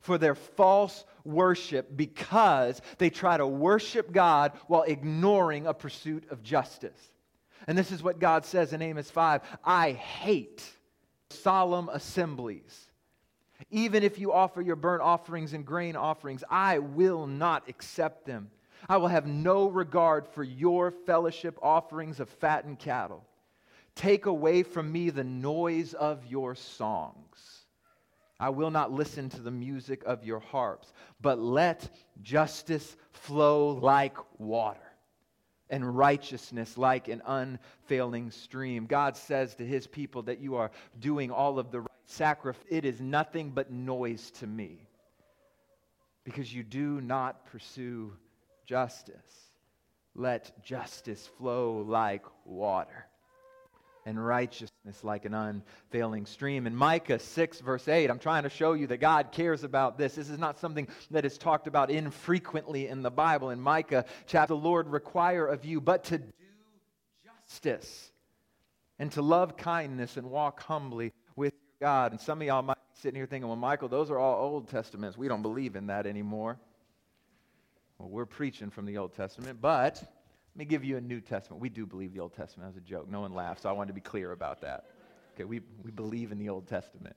for 0.00 0.18
their 0.18 0.34
false 0.34 1.04
worship 1.24 1.94
because 1.94 2.80
they 2.96 3.10
try 3.10 3.36
to 3.36 3.46
worship 3.46 4.10
God 4.10 4.52
while 4.66 4.82
ignoring 4.82 5.66
a 5.66 5.74
pursuit 5.74 6.24
of 6.30 6.42
justice. 6.42 7.10
And 7.66 7.76
this 7.76 7.92
is 7.92 8.02
what 8.02 8.18
God 8.18 8.46
says 8.46 8.72
in 8.72 8.80
Amos 8.80 9.10
5 9.10 9.42
I 9.62 9.92
hate 9.92 10.64
solemn 11.28 11.90
assemblies 11.90 12.87
even 13.70 14.02
if 14.02 14.18
you 14.18 14.32
offer 14.32 14.60
your 14.62 14.76
burnt 14.76 15.02
offerings 15.02 15.52
and 15.52 15.64
grain 15.64 15.96
offerings, 15.96 16.42
I 16.50 16.78
will 16.78 17.26
not 17.26 17.68
accept 17.68 18.26
them. 18.26 18.50
I 18.88 18.96
will 18.96 19.08
have 19.08 19.26
no 19.26 19.68
regard 19.68 20.26
for 20.26 20.42
your 20.42 20.90
fellowship 20.90 21.58
offerings 21.62 22.20
of 22.20 22.28
fattened 22.28 22.78
cattle. 22.78 23.24
Take 23.94 24.26
away 24.26 24.62
from 24.62 24.90
me 24.90 25.10
the 25.10 25.24
noise 25.24 25.92
of 25.94 26.24
your 26.26 26.54
songs. 26.54 27.64
I 28.40 28.50
will 28.50 28.70
not 28.70 28.92
listen 28.92 29.28
to 29.30 29.40
the 29.40 29.50
music 29.50 30.04
of 30.06 30.24
your 30.24 30.38
harps, 30.38 30.92
but 31.20 31.40
let 31.40 31.90
justice 32.22 32.96
flow 33.10 33.70
like 33.70 34.16
water 34.38 34.87
and 35.70 35.96
righteousness 35.96 36.78
like 36.78 37.08
an 37.08 37.22
unfailing 37.26 38.30
stream. 38.30 38.86
God 38.86 39.16
says 39.16 39.54
to 39.56 39.66
his 39.66 39.86
people 39.86 40.22
that 40.22 40.40
you 40.40 40.56
are 40.56 40.70
doing 40.98 41.30
all 41.30 41.58
of 41.58 41.70
the 41.70 41.80
right 41.80 41.88
sacrifice. 42.06 42.62
It 42.68 42.84
is 42.84 43.00
nothing 43.00 43.50
but 43.50 43.70
noise 43.70 44.30
to 44.32 44.46
me 44.46 44.88
because 46.24 46.52
you 46.52 46.62
do 46.62 47.00
not 47.00 47.46
pursue 47.46 48.12
justice. 48.66 49.50
Let 50.14 50.64
justice 50.64 51.28
flow 51.38 51.84
like 51.86 52.24
water 52.44 53.07
and 54.08 54.24
righteousness 54.24 55.04
like 55.04 55.26
an 55.26 55.34
unfailing 55.34 56.24
stream. 56.24 56.66
In 56.66 56.74
Micah 56.74 57.18
6, 57.18 57.60
verse 57.60 57.86
8, 57.86 58.08
I'm 58.08 58.18
trying 58.18 58.44
to 58.44 58.48
show 58.48 58.72
you 58.72 58.86
that 58.86 58.96
God 58.96 59.32
cares 59.32 59.64
about 59.64 59.98
this. 59.98 60.14
This 60.14 60.30
is 60.30 60.38
not 60.38 60.58
something 60.58 60.88
that 61.10 61.26
is 61.26 61.36
talked 61.36 61.66
about 61.66 61.90
infrequently 61.90 62.88
in 62.88 63.02
the 63.02 63.10
Bible. 63.10 63.50
In 63.50 63.60
Micah 63.60 64.06
chapter, 64.26 64.54
the 64.54 64.56
Lord 64.56 64.88
require 64.88 65.46
of 65.46 65.66
you 65.66 65.82
but 65.82 66.04
to 66.04 66.18
do 66.18 66.32
justice 67.22 68.10
and 68.98 69.12
to 69.12 69.20
love 69.20 69.58
kindness 69.58 70.16
and 70.16 70.30
walk 70.30 70.62
humbly 70.62 71.12
with 71.36 71.52
your 71.52 71.88
God. 71.88 72.12
And 72.12 72.20
some 72.20 72.40
of 72.40 72.46
y'all 72.46 72.62
might 72.62 72.76
be 72.76 73.00
sitting 73.00 73.16
here 73.16 73.26
thinking, 73.26 73.46
well, 73.46 73.56
Michael, 73.58 73.88
those 73.88 74.10
are 74.10 74.18
all 74.18 74.42
Old 74.42 74.70
Testaments. 74.70 75.18
We 75.18 75.28
don't 75.28 75.42
believe 75.42 75.76
in 75.76 75.88
that 75.88 76.06
anymore. 76.06 76.58
Well, 77.98 78.08
we're 78.08 78.24
preaching 78.24 78.70
from 78.70 78.86
the 78.86 78.96
Old 78.96 79.12
Testament, 79.12 79.60
but 79.60 80.02
let 80.58 80.66
me 80.66 80.70
give 80.70 80.82
you 80.82 80.96
a 80.96 81.00
New 81.00 81.20
Testament. 81.20 81.62
We 81.62 81.68
do 81.68 81.86
believe 81.86 82.12
the 82.12 82.18
Old 82.18 82.34
Testament 82.34 82.68
as 82.68 82.76
a 82.76 82.80
joke. 82.80 83.08
No 83.08 83.20
one 83.20 83.32
laughed, 83.32 83.62
so 83.62 83.68
I 83.68 83.72
wanted 83.72 83.88
to 83.88 83.94
be 83.94 84.00
clear 84.00 84.32
about 84.32 84.60
that. 84.62 84.86
Okay, 85.36 85.44
we, 85.44 85.60
we 85.84 85.92
believe 85.92 86.32
in 86.32 86.38
the 86.38 86.48
Old 86.48 86.66
Testament. 86.66 87.14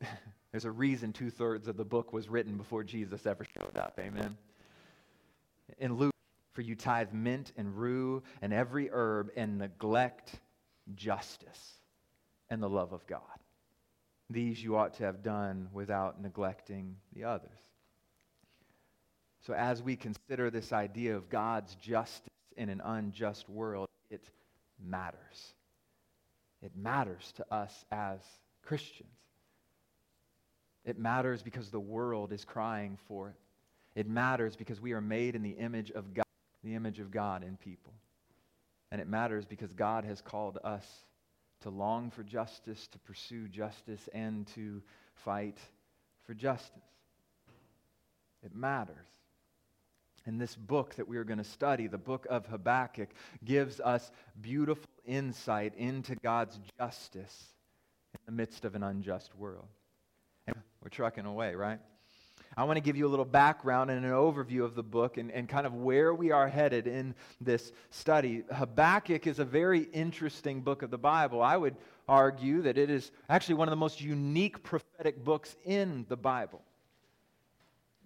There's 0.50 0.64
a 0.64 0.70
reason 0.72 1.12
two 1.12 1.30
thirds 1.30 1.68
of 1.68 1.76
the 1.76 1.84
book 1.84 2.12
was 2.12 2.28
written 2.28 2.56
before 2.56 2.82
Jesus 2.82 3.24
ever 3.24 3.44
showed 3.44 3.78
up. 3.78 4.00
Amen. 4.00 4.36
In 5.78 5.94
Luke, 5.94 6.12
for 6.54 6.62
you 6.62 6.74
tithe 6.74 7.12
mint 7.12 7.52
and 7.56 7.78
rue 7.78 8.24
and 8.42 8.52
every 8.52 8.90
herb 8.90 9.30
and 9.36 9.56
neglect 9.56 10.40
justice 10.96 11.74
and 12.50 12.60
the 12.60 12.68
love 12.68 12.92
of 12.92 13.06
God. 13.06 13.20
These 14.28 14.60
you 14.60 14.76
ought 14.76 14.94
to 14.94 15.04
have 15.04 15.22
done 15.22 15.68
without 15.72 16.20
neglecting 16.20 16.96
the 17.12 17.22
others. 17.22 17.67
So, 19.48 19.54
as 19.54 19.82
we 19.82 19.96
consider 19.96 20.50
this 20.50 20.74
idea 20.74 21.16
of 21.16 21.30
God's 21.30 21.74
justice 21.76 22.28
in 22.58 22.68
an 22.68 22.82
unjust 22.84 23.48
world, 23.48 23.88
it 24.10 24.28
matters. 24.78 25.54
It 26.60 26.72
matters 26.76 27.32
to 27.36 27.46
us 27.50 27.72
as 27.90 28.20
Christians. 28.62 29.08
It 30.84 30.98
matters 30.98 31.42
because 31.42 31.70
the 31.70 31.80
world 31.80 32.30
is 32.30 32.44
crying 32.44 32.98
for 33.08 33.30
it. 33.30 33.36
It 33.98 34.06
matters 34.06 34.54
because 34.54 34.82
we 34.82 34.92
are 34.92 35.00
made 35.00 35.34
in 35.34 35.42
the 35.42 35.52
image 35.52 35.92
of 35.92 36.12
God, 36.12 36.26
the 36.62 36.74
image 36.74 36.98
of 36.98 37.10
God 37.10 37.42
in 37.42 37.56
people. 37.56 37.94
And 38.92 39.00
it 39.00 39.08
matters 39.08 39.46
because 39.46 39.72
God 39.72 40.04
has 40.04 40.20
called 40.20 40.58
us 40.62 40.84
to 41.62 41.70
long 41.70 42.10
for 42.10 42.22
justice, 42.22 42.86
to 42.88 42.98
pursue 42.98 43.48
justice, 43.48 44.10
and 44.12 44.46
to 44.48 44.82
fight 45.14 45.56
for 46.26 46.34
justice. 46.34 46.82
It 48.44 48.54
matters. 48.54 49.06
And 50.26 50.40
this 50.40 50.54
book 50.56 50.94
that 50.96 51.08
we 51.08 51.16
are 51.16 51.24
going 51.24 51.38
to 51.38 51.44
study, 51.44 51.86
the 51.86 51.98
book 51.98 52.26
of 52.28 52.46
Habakkuk, 52.46 53.08
gives 53.44 53.80
us 53.80 54.10
beautiful 54.40 54.88
insight 55.06 55.74
into 55.76 56.16
God's 56.16 56.60
justice 56.78 57.54
in 58.14 58.20
the 58.26 58.32
midst 58.32 58.64
of 58.64 58.74
an 58.74 58.82
unjust 58.82 59.34
world. 59.34 59.68
And 60.46 60.56
we're 60.82 60.90
trucking 60.90 61.24
away, 61.24 61.54
right? 61.54 61.78
I 62.56 62.64
want 62.64 62.76
to 62.76 62.80
give 62.80 62.96
you 62.96 63.06
a 63.06 63.08
little 63.08 63.24
background 63.24 63.90
and 63.90 64.04
an 64.04 64.10
overview 64.10 64.64
of 64.64 64.74
the 64.74 64.82
book 64.82 65.16
and, 65.16 65.30
and 65.30 65.48
kind 65.48 65.66
of 65.66 65.74
where 65.74 66.12
we 66.12 66.32
are 66.32 66.48
headed 66.48 66.86
in 66.86 67.14
this 67.40 67.72
study. 67.90 68.42
Habakkuk 68.50 69.26
is 69.26 69.38
a 69.38 69.44
very 69.44 69.82
interesting 69.92 70.62
book 70.62 70.82
of 70.82 70.90
the 70.90 70.98
Bible. 70.98 71.40
I 71.40 71.56
would 71.56 71.76
argue 72.08 72.62
that 72.62 72.76
it 72.76 72.90
is 72.90 73.12
actually 73.28 73.54
one 73.56 73.68
of 73.68 73.70
the 73.70 73.76
most 73.76 74.00
unique 74.00 74.62
prophetic 74.62 75.22
books 75.22 75.54
in 75.64 76.04
the 76.08 76.16
Bible. 76.16 76.62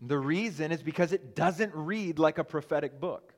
The 0.04 0.18
reason 0.18 0.72
is 0.72 0.82
because 0.82 1.12
it 1.12 1.36
doesn't 1.36 1.72
read 1.74 2.18
like 2.18 2.38
a 2.38 2.44
prophetic 2.44 3.00
book. 3.00 3.32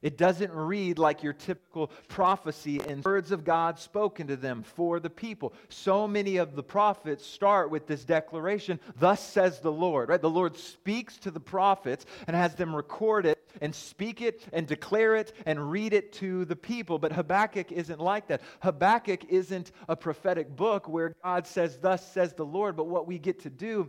It 0.00 0.18
doesn't 0.18 0.52
read 0.52 0.98
like 0.98 1.22
your 1.22 1.32
typical 1.32 1.86
prophecy 2.08 2.78
and 2.86 3.02
words 3.02 3.32
of 3.32 3.42
God 3.42 3.78
spoken 3.78 4.26
to 4.26 4.36
them 4.36 4.62
for 4.62 5.00
the 5.00 5.08
people. 5.08 5.54
So 5.70 6.06
many 6.06 6.36
of 6.36 6.56
the 6.56 6.62
prophets 6.62 7.24
start 7.24 7.70
with 7.70 7.86
this 7.86 8.04
declaration, 8.04 8.80
Thus 8.98 9.26
says 9.26 9.60
the 9.60 9.72
Lord, 9.72 10.10
right? 10.10 10.20
The 10.20 10.28
Lord 10.28 10.58
speaks 10.58 11.16
to 11.20 11.30
the 11.30 11.40
prophets 11.40 12.04
and 12.26 12.36
has 12.36 12.54
them 12.54 12.76
record 12.76 13.24
it 13.24 13.48
and 13.62 13.74
speak 13.74 14.20
it 14.20 14.42
and 14.52 14.66
declare 14.66 15.16
it 15.16 15.32
and 15.46 15.70
read 15.70 15.94
it 15.94 16.12
to 16.14 16.44
the 16.44 16.56
people. 16.56 16.98
But 16.98 17.12
Habakkuk 17.12 17.72
isn't 17.72 18.00
like 18.00 18.28
that. 18.28 18.42
Habakkuk 18.60 19.24
isn't 19.30 19.72
a 19.88 19.96
prophetic 19.96 20.54
book 20.54 20.86
where 20.86 21.14
God 21.24 21.46
says, 21.46 21.78
Thus 21.78 22.06
says 22.12 22.34
the 22.34 22.44
Lord, 22.44 22.76
but 22.76 22.88
what 22.88 23.06
we 23.06 23.18
get 23.18 23.40
to 23.40 23.50
do 23.50 23.88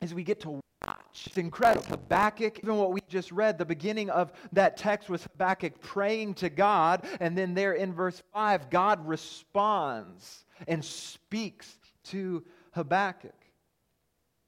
is 0.00 0.14
we 0.14 0.24
get 0.24 0.40
to 0.40 0.50
watch. 0.86 1.26
It's 1.26 1.38
incredible. 1.38 1.86
Habakkuk, 1.86 2.58
even 2.62 2.76
what 2.76 2.92
we 2.92 3.00
just 3.08 3.32
read, 3.32 3.58
the 3.58 3.64
beginning 3.64 4.10
of 4.10 4.32
that 4.52 4.76
text 4.76 5.08
was 5.08 5.22
Habakkuk 5.22 5.80
praying 5.80 6.34
to 6.34 6.50
God. 6.50 7.06
And 7.20 7.36
then 7.36 7.54
there 7.54 7.72
in 7.72 7.92
verse 7.92 8.22
5, 8.32 8.70
God 8.70 9.06
responds 9.06 10.44
and 10.68 10.84
speaks 10.84 11.78
to 12.04 12.44
Habakkuk. 12.72 13.34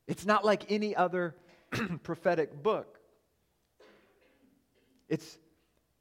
It's 0.07 0.27
not 0.27 0.45
like 0.45 0.71
any 0.71 0.95
other 0.95 1.35
prophetic 2.03 2.63
book. 2.63 2.99
It's, 5.09 5.39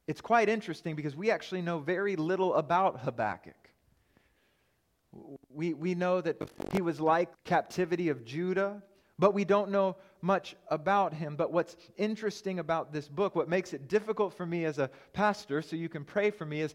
it's 0.06 0.20
quite 0.20 0.48
interesting 0.48 0.94
because 0.94 1.16
we 1.16 1.30
actually 1.30 1.62
know 1.62 1.78
very 1.78 2.16
little 2.16 2.54
about 2.54 3.00
Habakkuk. 3.00 3.54
We, 5.48 5.72
we 5.72 5.94
know 5.94 6.20
that 6.20 6.36
he 6.72 6.82
was 6.82 7.00
like 7.00 7.30
captivity 7.44 8.10
of 8.10 8.26
Judah 8.26 8.82
but 9.18 9.34
we 9.34 9.44
don't 9.44 9.70
know 9.70 9.96
much 10.20 10.56
about 10.68 11.12
him. 11.12 11.36
But 11.36 11.52
what's 11.52 11.76
interesting 11.96 12.58
about 12.58 12.92
this 12.92 13.08
book, 13.08 13.34
what 13.34 13.48
makes 13.48 13.72
it 13.72 13.88
difficult 13.88 14.34
for 14.34 14.46
me 14.46 14.64
as 14.64 14.78
a 14.78 14.90
pastor, 15.12 15.62
so 15.62 15.76
you 15.76 15.88
can 15.88 16.04
pray 16.04 16.30
for 16.30 16.44
me, 16.44 16.60
is 16.60 16.74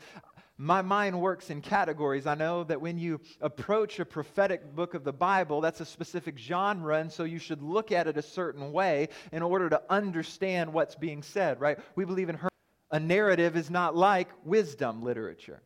my 0.57 0.81
mind 0.81 1.19
works 1.19 1.49
in 1.49 1.61
categories. 1.61 2.27
I 2.27 2.35
know 2.35 2.63
that 2.65 2.79
when 2.79 2.97
you 2.97 3.19
approach 3.41 3.99
a 3.99 4.05
prophetic 4.05 4.75
book 4.75 4.93
of 4.93 5.03
the 5.03 5.13
Bible, 5.13 5.61
that's 5.61 5.81
a 5.81 5.85
specific 5.85 6.37
genre, 6.37 6.99
and 6.99 7.11
so 7.11 7.23
you 7.23 7.39
should 7.39 7.61
look 7.61 7.91
at 7.91 8.07
it 8.07 8.17
a 8.17 8.21
certain 8.21 8.71
way 8.71 9.09
in 9.31 9.41
order 9.41 9.69
to 9.69 9.81
understand 9.89 10.71
what's 10.71 10.95
being 10.95 11.23
said, 11.23 11.59
right? 11.59 11.79
We 11.95 12.05
believe 12.05 12.29
in 12.29 12.35
her. 12.35 12.49
A 12.91 12.99
narrative 12.99 13.57
is 13.57 13.71
not 13.71 13.95
like 13.95 14.29
wisdom 14.45 15.01
literature. 15.01 15.63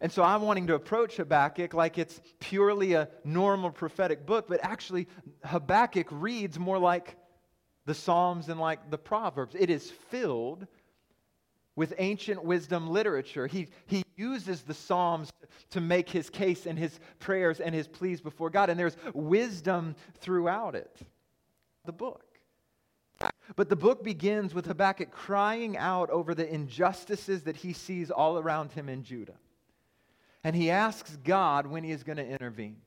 And 0.00 0.12
so 0.12 0.22
I'm 0.22 0.42
wanting 0.42 0.68
to 0.68 0.74
approach 0.74 1.16
Habakkuk 1.16 1.74
like 1.74 1.98
it's 1.98 2.20
purely 2.38 2.92
a 2.92 3.08
normal 3.24 3.70
prophetic 3.70 4.26
book, 4.26 4.46
but 4.48 4.60
actually, 4.62 5.08
Habakkuk 5.44 6.06
reads 6.10 6.58
more 6.58 6.78
like 6.78 7.16
the 7.84 7.94
Psalms 7.94 8.48
and 8.48 8.60
like 8.60 8.90
the 8.90 8.98
Proverbs. 8.98 9.56
It 9.58 9.70
is 9.70 9.90
filled 9.90 10.66
with 11.74 11.94
ancient 11.98 12.44
wisdom 12.44 12.90
literature. 12.90 13.46
He, 13.46 13.68
he 13.86 14.04
uses 14.16 14.62
the 14.62 14.74
Psalms 14.74 15.30
to 15.70 15.80
make 15.80 16.08
his 16.08 16.30
case 16.30 16.66
and 16.66 16.78
his 16.78 16.98
prayers 17.18 17.60
and 17.60 17.74
his 17.74 17.88
pleas 17.88 18.20
before 18.20 18.50
God, 18.50 18.70
and 18.70 18.78
there's 18.78 18.96
wisdom 19.14 19.96
throughout 20.20 20.74
it. 20.74 20.96
The 21.86 21.92
book. 21.92 22.24
But 23.56 23.68
the 23.68 23.76
book 23.76 24.04
begins 24.04 24.54
with 24.54 24.66
Habakkuk 24.66 25.10
crying 25.10 25.76
out 25.76 26.10
over 26.10 26.34
the 26.34 26.52
injustices 26.52 27.42
that 27.44 27.56
he 27.56 27.72
sees 27.72 28.10
all 28.10 28.38
around 28.38 28.72
him 28.72 28.88
in 28.88 29.02
Judah. 29.02 29.38
And 30.48 30.56
he 30.56 30.70
asks 30.70 31.14
God 31.24 31.66
when 31.66 31.84
he 31.84 31.90
is 31.90 32.02
going 32.02 32.16
to 32.16 32.26
intervene. 32.26 32.78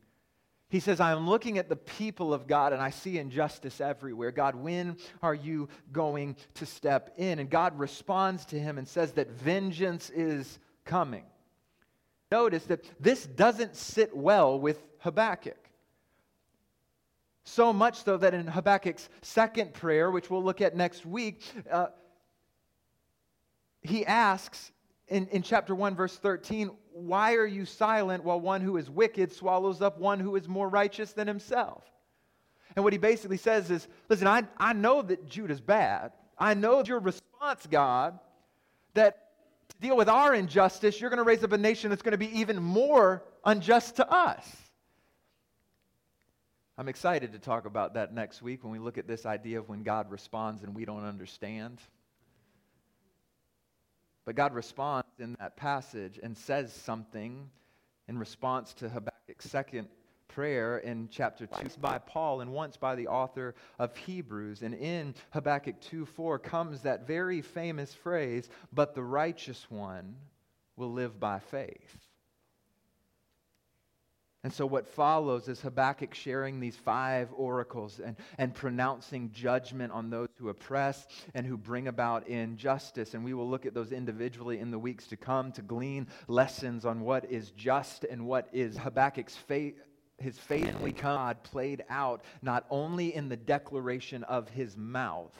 He 0.69 0.79
says, 0.79 0.99
I 0.99 1.11
am 1.11 1.29
looking 1.29 1.59
at 1.59 1.69
the 1.69 1.75
people 1.75 2.33
of 2.33 2.47
God 2.47 2.73
and 2.73 2.81
I 2.81 2.89
see 2.89 3.19
injustice 3.19 3.79
everywhere. 3.79 4.31
God, 4.31 4.55
when 4.55 4.97
are 5.21 5.35
you 5.35 5.69
going 5.91 6.37
to 6.55 6.65
step 6.65 7.13
in? 7.17 7.37
And 7.37 7.51
God 7.51 7.77
responds 7.77 8.45
to 8.45 8.59
him 8.59 8.79
and 8.79 8.87
says 8.87 9.11
that 9.11 9.29
vengeance 9.29 10.09
is 10.09 10.57
coming. 10.85 11.23
Notice 12.31 12.63
that 12.63 12.83
this 12.99 13.27
doesn't 13.27 13.75
sit 13.75 14.17
well 14.17 14.59
with 14.59 14.81
Habakkuk. 15.01 15.69
So 17.43 17.71
much 17.71 18.03
so 18.03 18.17
that 18.17 18.33
in 18.33 18.47
Habakkuk's 18.47 19.07
second 19.21 19.75
prayer, 19.75 20.09
which 20.09 20.31
we'll 20.31 20.43
look 20.43 20.61
at 20.61 20.75
next 20.75 21.05
week, 21.05 21.43
uh, 21.69 21.89
he 23.83 24.03
asks 24.03 24.71
in, 25.11 25.27
in 25.27 25.41
chapter 25.41 25.75
1, 25.75 25.93
verse 25.93 26.15
13, 26.17 26.71
why 26.93 27.35
are 27.35 27.45
you 27.45 27.65
silent 27.65 28.23
while 28.23 28.39
one 28.39 28.61
who 28.61 28.77
is 28.77 28.89
wicked 28.89 29.33
swallows 29.33 29.81
up 29.81 29.99
one 29.99 30.21
who 30.21 30.37
is 30.37 30.47
more 30.47 30.69
righteous 30.69 31.11
than 31.11 31.27
himself? 31.27 31.83
And 32.75 32.83
what 32.85 32.93
he 32.93 32.99
basically 32.99 33.37
says 33.37 33.69
is 33.69 33.87
listen, 34.07 34.25
I, 34.25 34.43
I 34.57 34.71
know 34.71 35.01
that 35.01 35.27
Judah's 35.27 35.59
bad. 35.59 36.13
I 36.37 36.53
know 36.53 36.81
your 36.81 36.99
response, 36.99 37.67
God, 37.69 38.17
that 38.93 39.17
to 39.67 39.75
deal 39.79 39.97
with 39.97 40.07
our 40.07 40.33
injustice, 40.33 41.01
you're 41.01 41.09
going 41.09 41.17
to 41.17 41.23
raise 41.23 41.43
up 41.43 41.51
a 41.51 41.57
nation 41.57 41.89
that's 41.89 42.01
going 42.01 42.13
to 42.13 42.17
be 42.17 42.39
even 42.39 42.63
more 42.63 43.21
unjust 43.43 43.97
to 43.97 44.09
us. 44.09 44.49
I'm 46.77 46.87
excited 46.87 47.33
to 47.33 47.39
talk 47.39 47.65
about 47.65 47.95
that 47.95 48.13
next 48.13 48.41
week 48.41 48.63
when 48.63 48.71
we 48.71 48.79
look 48.79 48.97
at 48.97 49.07
this 49.07 49.25
idea 49.25 49.59
of 49.59 49.67
when 49.67 49.83
God 49.83 50.09
responds 50.09 50.63
and 50.63 50.73
we 50.73 50.85
don't 50.85 51.03
understand. 51.03 51.79
But 54.25 54.35
God 54.35 54.53
responds 54.53 55.19
in 55.19 55.35
that 55.39 55.57
passage 55.57 56.19
and 56.21 56.37
says 56.37 56.71
something 56.73 57.49
in 58.07 58.17
response 58.17 58.73
to 58.75 58.89
Habakkuk's 58.89 59.49
second 59.49 59.87
prayer 60.27 60.77
in 60.77 61.09
chapter 61.11 61.45
2 61.45 61.69
by 61.79 61.97
Paul 61.97 62.41
and 62.41 62.51
once 62.51 62.77
by 62.77 62.95
the 62.95 63.07
author 63.07 63.55
of 63.79 63.95
Hebrews. 63.97 64.61
And 64.61 64.73
in 64.73 65.15
Habakkuk 65.31 65.79
2 65.81 66.05
4 66.05 66.39
comes 66.39 66.81
that 66.81 67.07
very 67.07 67.41
famous 67.41 67.93
phrase, 67.93 68.49
but 68.71 68.95
the 68.95 69.03
righteous 69.03 69.69
one 69.69 70.15
will 70.75 70.91
live 70.91 71.19
by 71.19 71.39
faith. 71.39 71.97
And 74.43 74.51
so, 74.51 74.65
what 74.65 74.87
follows 74.87 75.47
is 75.47 75.61
Habakkuk 75.61 76.15
sharing 76.15 76.59
these 76.59 76.75
five 76.75 77.29
oracles 77.35 77.99
and, 78.03 78.15
and 78.39 78.55
pronouncing 78.55 79.31
judgment 79.31 79.93
on 79.93 80.09
those 80.09 80.29
who 80.39 80.49
oppress 80.49 81.05
and 81.35 81.45
who 81.45 81.57
bring 81.57 81.87
about 81.87 82.27
injustice. 82.27 83.13
And 83.13 83.23
we 83.23 83.35
will 83.35 83.47
look 83.47 83.67
at 83.67 83.75
those 83.75 83.91
individually 83.91 84.57
in 84.57 84.71
the 84.71 84.79
weeks 84.79 85.05
to 85.07 85.17
come 85.17 85.51
to 85.51 85.61
glean 85.61 86.07
lessons 86.27 86.85
on 86.85 87.01
what 87.01 87.29
is 87.29 87.51
just 87.51 88.03
and 88.03 88.25
what 88.25 88.47
is 88.51 88.77
Habakkuk's 88.77 89.35
faith. 89.35 89.79
His 90.17 90.39
faith 90.39 90.67
in 90.67 90.91
God 90.93 91.43
played 91.43 91.83
out 91.89 92.23
not 92.41 92.65
only 92.71 93.13
in 93.13 93.29
the 93.29 93.37
declaration 93.37 94.23
of 94.23 94.49
his 94.49 94.75
mouth, 94.75 95.35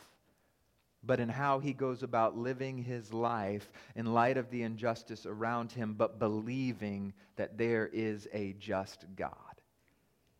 but 1.04 1.20
in 1.20 1.30
how 1.30 1.60
he 1.60 1.74
goes 1.74 2.04
about 2.04 2.38
living 2.38 2.78
his 2.78 3.14
life 3.14 3.72
in 3.96 4.14
light 4.14 4.38
of 4.38 4.50
the 4.50 4.64
injustice 4.64 5.26
around 5.26 5.72
him, 5.72 5.94
but 5.94 6.20
believing 6.20 7.14
that 7.38 7.58
there 7.58 7.90
is 7.92 8.28
a 8.34 8.54
just 8.54 9.06
God. 9.16 9.36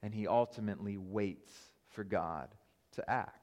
And 0.04 0.14
he 0.14 0.28
ultimately 0.28 0.98
waits 0.98 1.52
for 1.90 2.04
God 2.04 2.50
to 2.94 3.10
act. 3.10 3.42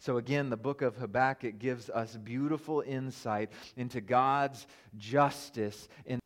So, 0.00 0.16
again, 0.16 0.48
the 0.48 0.56
book 0.56 0.80
of 0.80 0.96
Habakkuk 0.96 1.58
gives 1.58 1.90
us 1.90 2.16
beautiful 2.16 2.84
insight 2.86 3.50
into 3.76 4.00
God's 4.00 4.66
justice 4.96 5.88
in 6.06 6.20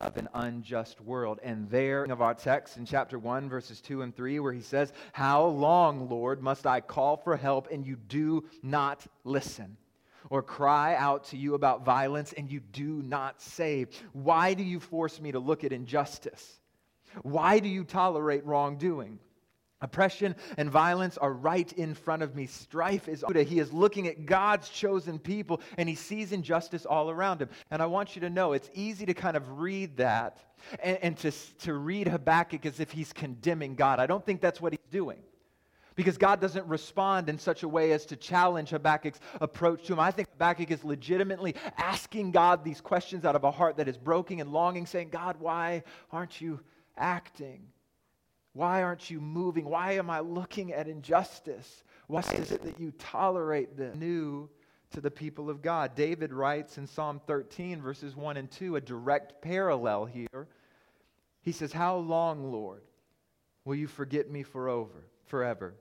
of 0.00 0.16
an 0.16 0.28
unjust 0.34 1.00
world. 1.00 1.38
And 1.42 1.68
there 1.70 2.04
of 2.04 2.22
our 2.22 2.34
text 2.34 2.76
in 2.76 2.86
chapter 2.86 3.18
1, 3.18 3.48
verses 3.48 3.80
2 3.80 4.02
and 4.02 4.14
3, 4.14 4.40
where 4.40 4.52
he 4.52 4.62
says, 4.62 4.92
How 5.12 5.44
long, 5.44 6.08
Lord, 6.08 6.42
must 6.42 6.66
I 6.66 6.80
call 6.80 7.16
for 7.16 7.36
help 7.36 7.68
and 7.70 7.86
you 7.86 7.96
do 7.96 8.44
not 8.62 9.06
listen? 9.24 9.76
Or 10.28 10.42
cry 10.42 10.94
out 10.94 11.24
to 11.24 11.36
you 11.36 11.54
about 11.54 11.84
violence 11.84 12.32
and 12.32 12.50
you 12.50 12.60
do 12.60 13.02
not 13.02 13.40
save? 13.40 13.88
Why 14.12 14.54
do 14.54 14.62
you 14.62 14.78
force 14.78 15.20
me 15.20 15.32
to 15.32 15.38
look 15.38 15.64
at 15.64 15.72
injustice? 15.72 16.60
Why 17.22 17.58
do 17.58 17.68
you 17.68 17.84
tolerate 17.84 18.44
wrongdoing? 18.44 19.18
Oppression 19.82 20.36
and 20.58 20.70
violence 20.70 21.16
are 21.16 21.32
right 21.32 21.72
in 21.72 21.94
front 21.94 22.22
of 22.22 22.36
me. 22.36 22.46
Strife 22.46 23.08
is. 23.08 23.24
He 23.46 23.58
is 23.58 23.72
looking 23.72 24.08
at 24.08 24.26
God's 24.26 24.68
chosen 24.68 25.18
people 25.18 25.62
and 25.78 25.88
he 25.88 25.94
sees 25.94 26.32
injustice 26.32 26.84
all 26.84 27.10
around 27.10 27.40
him. 27.40 27.48
And 27.70 27.80
I 27.80 27.86
want 27.86 28.14
you 28.14 28.20
to 28.20 28.30
know 28.30 28.52
it's 28.52 28.68
easy 28.74 29.06
to 29.06 29.14
kind 29.14 29.36
of 29.36 29.58
read 29.58 29.96
that 29.96 30.38
and, 30.82 30.98
and 31.02 31.16
to, 31.18 31.30
to 31.60 31.74
read 31.74 32.08
Habakkuk 32.08 32.66
as 32.66 32.78
if 32.78 32.90
he's 32.90 33.12
condemning 33.12 33.74
God. 33.74 34.00
I 34.00 34.06
don't 34.06 34.24
think 34.24 34.42
that's 34.42 34.60
what 34.60 34.74
he's 34.74 34.90
doing 34.90 35.18
because 35.96 36.18
God 36.18 36.40
doesn't 36.40 36.66
respond 36.66 37.28
in 37.28 37.38
such 37.38 37.62
a 37.62 37.68
way 37.68 37.92
as 37.92 38.06
to 38.06 38.16
challenge 38.16 38.70
Habakkuk's 38.70 39.20
approach 39.40 39.86
to 39.86 39.94
him. 39.94 40.00
I 40.00 40.10
think 40.10 40.28
Habakkuk 40.32 40.70
is 40.70 40.84
legitimately 40.84 41.54
asking 41.78 42.32
God 42.32 42.64
these 42.64 42.80
questions 42.80 43.24
out 43.24 43.36
of 43.36 43.44
a 43.44 43.50
heart 43.50 43.76
that 43.78 43.88
is 43.88 43.96
broken 43.96 44.40
and 44.40 44.52
longing, 44.52 44.86
saying, 44.86 45.08
God, 45.10 45.36
why 45.38 45.84
aren't 46.10 46.40
you 46.40 46.60
acting? 46.96 47.62
Why 48.52 48.82
aren't 48.82 49.10
you 49.10 49.20
moving? 49.20 49.64
Why 49.64 49.92
am 49.92 50.10
I 50.10 50.20
looking 50.20 50.72
at 50.72 50.88
injustice? 50.88 51.84
Why 52.08 52.20
is 52.34 52.50
it 52.50 52.62
that 52.64 52.80
you 52.80 52.92
tolerate 52.98 53.76
the 53.76 53.94
new 53.94 54.50
to 54.90 55.00
the 55.00 55.10
people 55.10 55.48
of 55.48 55.62
God? 55.62 55.94
David 55.94 56.32
writes 56.32 56.76
in 56.76 56.86
Psalm 56.86 57.20
13, 57.26 57.80
verses 57.80 58.16
1 58.16 58.36
and 58.36 58.50
2, 58.50 58.76
a 58.76 58.80
direct 58.80 59.40
parallel 59.40 60.06
here. 60.06 60.48
He 61.42 61.52
says, 61.52 61.72
How 61.72 61.96
long, 61.96 62.50
Lord, 62.50 62.82
will 63.64 63.76
you 63.76 63.86
forget 63.86 64.28
me 64.28 64.42
for 64.42 64.68
over, 64.68 65.06
forever? 65.26 65.74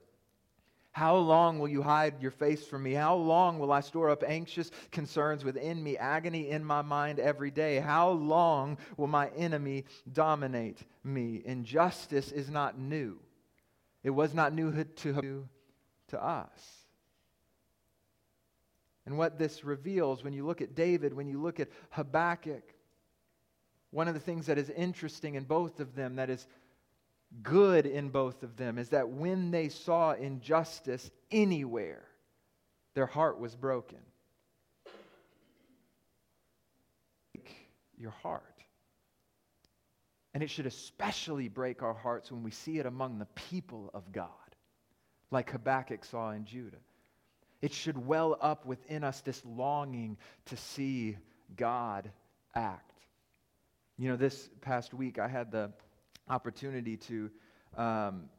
How 0.91 1.15
long 1.15 1.59
will 1.59 1.67
you 1.67 1.83
hide 1.83 2.21
your 2.21 2.31
face 2.31 2.65
from 2.65 2.83
me? 2.83 2.93
How 2.93 3.15
long 3.15 3.59
will 3.59 3.71
I 3.71 3.79
store 3.81 4.09
up 4.09 4.23
anxious 4.25 4.71
concerns 4.91 5.45
within 5.45 5.83
me, 5.83 5.97
agony 5.97 6.49
in 6.49 6.63
my 6.63 6.81
mind 6.81 7.19
every 7.19 7.51
day? 7.51 7.79
How 7.79 8.09
long 8.09 8.77
will 8.97 9.07
my 9.07 9.29
enemy 9.29 9.85
dominate 10.11 10.79
me? 11.03 11.41
Injustice 11.45 12.31
is 12.31 12.49
not 12.49 12.79
new. 12.79 13.19
It 14.03 14.09
was 14.09 14.33
not 14.33 14.53
new 14.53 14.71
to, 14.83 15.47
to 16.07 16.23
us. 16.23 16.79
And 19.05 19.17
what 19.17 19.37
this 19.37 19.63
reveals, 19.63 20.23
when 20.23 20.33
you 20.33 20.45
look 20.45 20.61
at 20.61 20.75
David, 20.75 21.13
when 21.13 21.27
you 21.27 21.41
look 21.41 21.59
at 21.59 21.69
Habakkuk, 21.91 22.63
one 23.91 24.07
of 24.07 24.13
the 24.13 24.19
things 24.19 24.45
that 24.45 24.57
is 24.57 24.69
interesting 24.69 25.35
in 25.35 25.43
both 25.43 25.79
of 25.79 25.95
them, 25.95 26.15
that 26.17 26.29
is 26.29 26.45
good 27.43 27.85
in 27.85 28.09
both 28.09 28.43
of 28.43 28.57
them 28.57 28.77
is 28.77 28.89
that 28.89 29.09
when 29.09 29.51
they 29.51 29.69
saw 29.69 30.13
injustice 30.13 31.09
anywhere, 31.31 32.03
their 32.95 33.05
heart 33.05 33.39
was 33.39 33.55
broken. 33.55 33.99
Your 37.97 38.11
heart. 38.11 38.43
And 40.33 40.41
it 40.41 40.49
should 40.49 40.65
especially 40.65 41.49
break 41.49 41.83
our 41.83 41.93
hearts 41.93 42.31
when 42.31 42.43
we 42.43 42.51
see 42.51 42.79
it 42.79 42.85
among 42.85 43.19
the 43.19 43.25
people 43.25 43.89
of 43.93 44.11
God, 44.11 44.29
like 45.31 45.51
Habakkuk 45.51 46.05
saw 46.05 46.31
in 46.31 46.45
Judah. 46.45 46.77
It 47.61 47.73
should 47.73 48.05
well 48.07 48.37
up 48.39 48.65
within 48.65 49.03
us 49.03 49.21
this 49.21 49.43
longing 49.45 50.17
to 50.45 50.55
see 50.55 51.17
God 51.57 52.09
act. 52.55 53.01
You 53.97 54.09
know, 54.09 54.15
this 54.15 54.49
past 54.61 54.93
week 54.93 55.19
I 55.19 55.27
had 55.27 55.51
the 55.51 55.71
opportunity 56.29 56.97
to. 56.97 57.29
Um, 57.77 58.29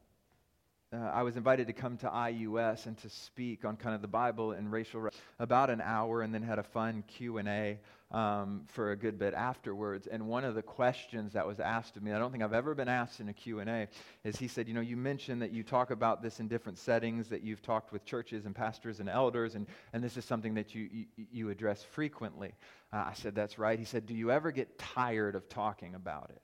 uh, 0.92 0.96
I 0.96 1.22
was 1.22 1.36
invited 1.36 1.68
to 1.68 1.72
come 1.72 1.96
to 1.98 2.08
IUS 2.08 2.86
and 2.86 2.98
to 2.98 3.08
speak 3.08 3.64
on 3.64 3.76
kind 3.76 3.94
of 3.94 4.02
the 4.02 4.08
Bible 4.08 4.50
and 4.50 4.72
racial 4.72 5.08
about 5.38 5.70
an 5.70 5.80
hour, 5.80 6.22
and 6.22 6.34
then 6.34 6.42
had 6.42 6.58
a 6.58 6.64
fun 6.64 7.04
Q 7.06 7.38
and 7.38 7.48
A 7.48 7.78
um, 8.10 8.62
for 8.66 8.90
a 8.90 8.96
good 8.96 9.16
bit 9.16 9.32
afterwards. 9.34 10.08
And 10.08 10.26
one 10.26 10.44
of 10.44 10.56
the 10.56 10.62
questions 10.62 11.34
that 11.34 11.46
was 11.46 11.60
asked 11.60 11.96
of 11.96 12.02
me, 12.02 12.12
I 12.12 12.18
don't 12.18 12.32
think 12.32 12.42
I've 12.42 12.52
ever 12.52 12.74
been 12.74 12.88
asked 12.88 13.20
in 13.20 13.28
a 13.28 13.32
Q 13.32 13.60
and 13.60 13.70
A, 13.70 13.86
is 14.24 14.36
he 14.36 14.48
said, 14.48 14.66
you 14.66 14.74
know, 14.74 14.80
you 14.80 14.96
mentioned 14.96 15.42
that 15.42 15.52
you 15.52 15.62
talk 15.62 15.92
about 15.92 16.22
this 16.22 16.40
in 16.40 16.48
different 16.48 16.76
settings, 16.76 17.28
that 17.28 17.44
you've 17.44 17.62
talked 17.62 17.92
with 17.92 18.04
churches 18.04 18.44
and 18.44 18.54
pastors 18.54 18.98
and 18.98 19.08
elders, 19.08 19.54
and, 19.54 19.68
and 19.92 20.02
this 20.02 20.16
is 20.16 20.24
something 20.24 20.54
that 20.54 20.74
you 20.74 20.88
you, 20.92 21.06
you 21.30 21.50
address 21.50 21.84
frequently. 21.84 22.52
Uh, 22.92 23.04
I 23.06 23.12
said, 23.14 23.36
that's 23.36 23.60
right. 23.60 23.78
He 23.78 23.84
said, 23.84 24.06
do 24.06 24.14
you 24.14 24.32
ever 24.32 24.50
get 24.50 24.76
tired 24.76 25.36
of 25.36 25.48
talking 25.48 25.94
about 25.94 26.30
it? 26.30 26.42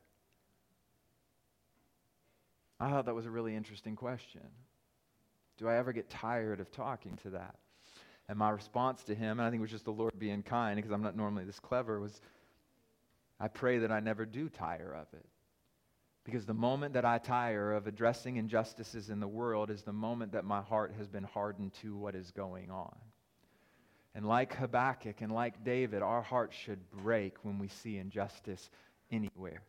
I 2.79 2.91
thought 2.91 3.07
that 3.07 3.15
was 3.15 3.27
a 3.27 3.31
really 3.31 3.55
interesting 3.55 3.97
question. 3.97 4.43
Do 5.59 5.69
I 5.69 5.77
ever 5.77 5.93
get 5.93 6.11
tired 6.11 6.61
of 6.61 6.71
talking 6.71 7.17
to 7.23 7.31
that? 7.31 7.57
And 8.29 8.39
my 8.39 8.51
response 8.51 9.05
to 9.05 9.15
him, 9.15 9.39
and 9.39 9.43
I 9.43 9.51
think 9.51 9.61
it 9.61 9.63
was 9.63 9.71
just 9.71 9.85
the 9.85 9.93
Lord 9.93 10.19
being 10.19 10.43
kind 10.43 10.77
because 10.77 10.91
I'm 10.91 11.03
not 11.03 11.17
normally 11.17 11.45
this 11.45 11.61
clever, 11.61 12.01
was 12.01 12.21
I 13.41 13.49
pray 13.49 13.79
that 13.79 13.93
I 13.93 14.01
never 14.01 14.27
do 14.27 14.49
tire 14.49 14.93
of 14.93 15.07
it. 15.19 15.25
Because 16.25 16.45
the 16.45 16.55
moment 16.55 16.95
that 16.95 17.05
I 17.05 17.19
tire 17.19 17.73
of 17.73 17.87
addressing 17.87 18.37
injustices 18.37 19.11
in 19.11 19.21
the 19.21 19.29
world 19.29 19.71
is 19.71 19.83
the 19.83 19.93
moment 19.93 20.33
that 20.33 20.45
my 20.45 20.61
heart 20.61 20.93
has 20.99 21.09
been 21.09 21.23
hardened 21.23 21.73
to 21.83 21.97
what 21.97 22.17
is 22.17 22.33
going 22.33 22.71
on. 22.71 22.97
And 24.15 24.27
like 24.27 24.55
Habakkuk 24.55 25.21
and 25.21 25.31
like 25.31 25.63
David, 25.63 26.03
our 26.03 26.23
hearts 26.23 26.57
should 26.57 26.91
break 26.91 27.37
when 27.45 27.59
we 27.59 27.69
see 27.69 27.97
injustice 27.97 28.69
anywhere 29.11 29.63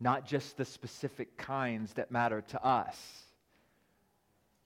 not 0.00 0.26
just 0.26 0.56
the 0.56 0.64
specific 0.64 1.36
kinds 1.36 1.92
that 1.94 2.10
matter 2.10 2.40
to 2.40 2.64
us, 2.64 2.96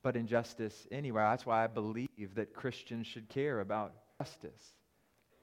but 0.03 0.16
injustice 0.16 0.87
anywhere. 0.92 1.25
That's 1.25 1.44
why 1.44 1.64
I 1.64 1.66
believe 1.66 2.35
that 2.37 2.55
Christians 2.55 3.07
should 3.07 3.29
care 3.29 3.61
about 3.61 3.92
justice. 4.18 4.73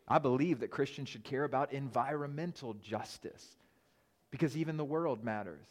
I 0.08 0.20
believe 0.20 0.62
that 0.62 0.72
Christians 0.72 1.10
should 1.10 1.24
care 1.24 1.44
about 1.44 1.74
environmental 1.74 2.74
justice 2.76 3.46
because 4.30 4.56
even 4.56 4.78
the 4.78 4.86
world 4.86 5.24
matters. 5.24 5.66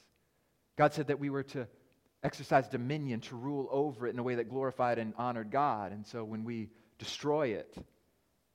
God 0.76 0.92
said 0.92 1.08
that 1.08 1.18
we 1.18 1.30
were 1.30 1.42
to 1.44 1.66
exercise 2.22 2.68
dominion, 2.68 3.20
to 3.20 3.36
rule 3.36 3.68
over 3.70 4.06
it 4.06 4.12
in 4.12 4.18
a 4.18 4.22
way 4.22 4.34
that 4.34 4.50
glorified 4.50 4.98
and 4.98 5.14
honored 5.16 5.50
God. 5.50 5.92
And 5.92 6.06
so 6.06 6.24
when 6.24 6.44
we 6.44 6.68
destroy 6.98 7.48
it, 7.48 7.74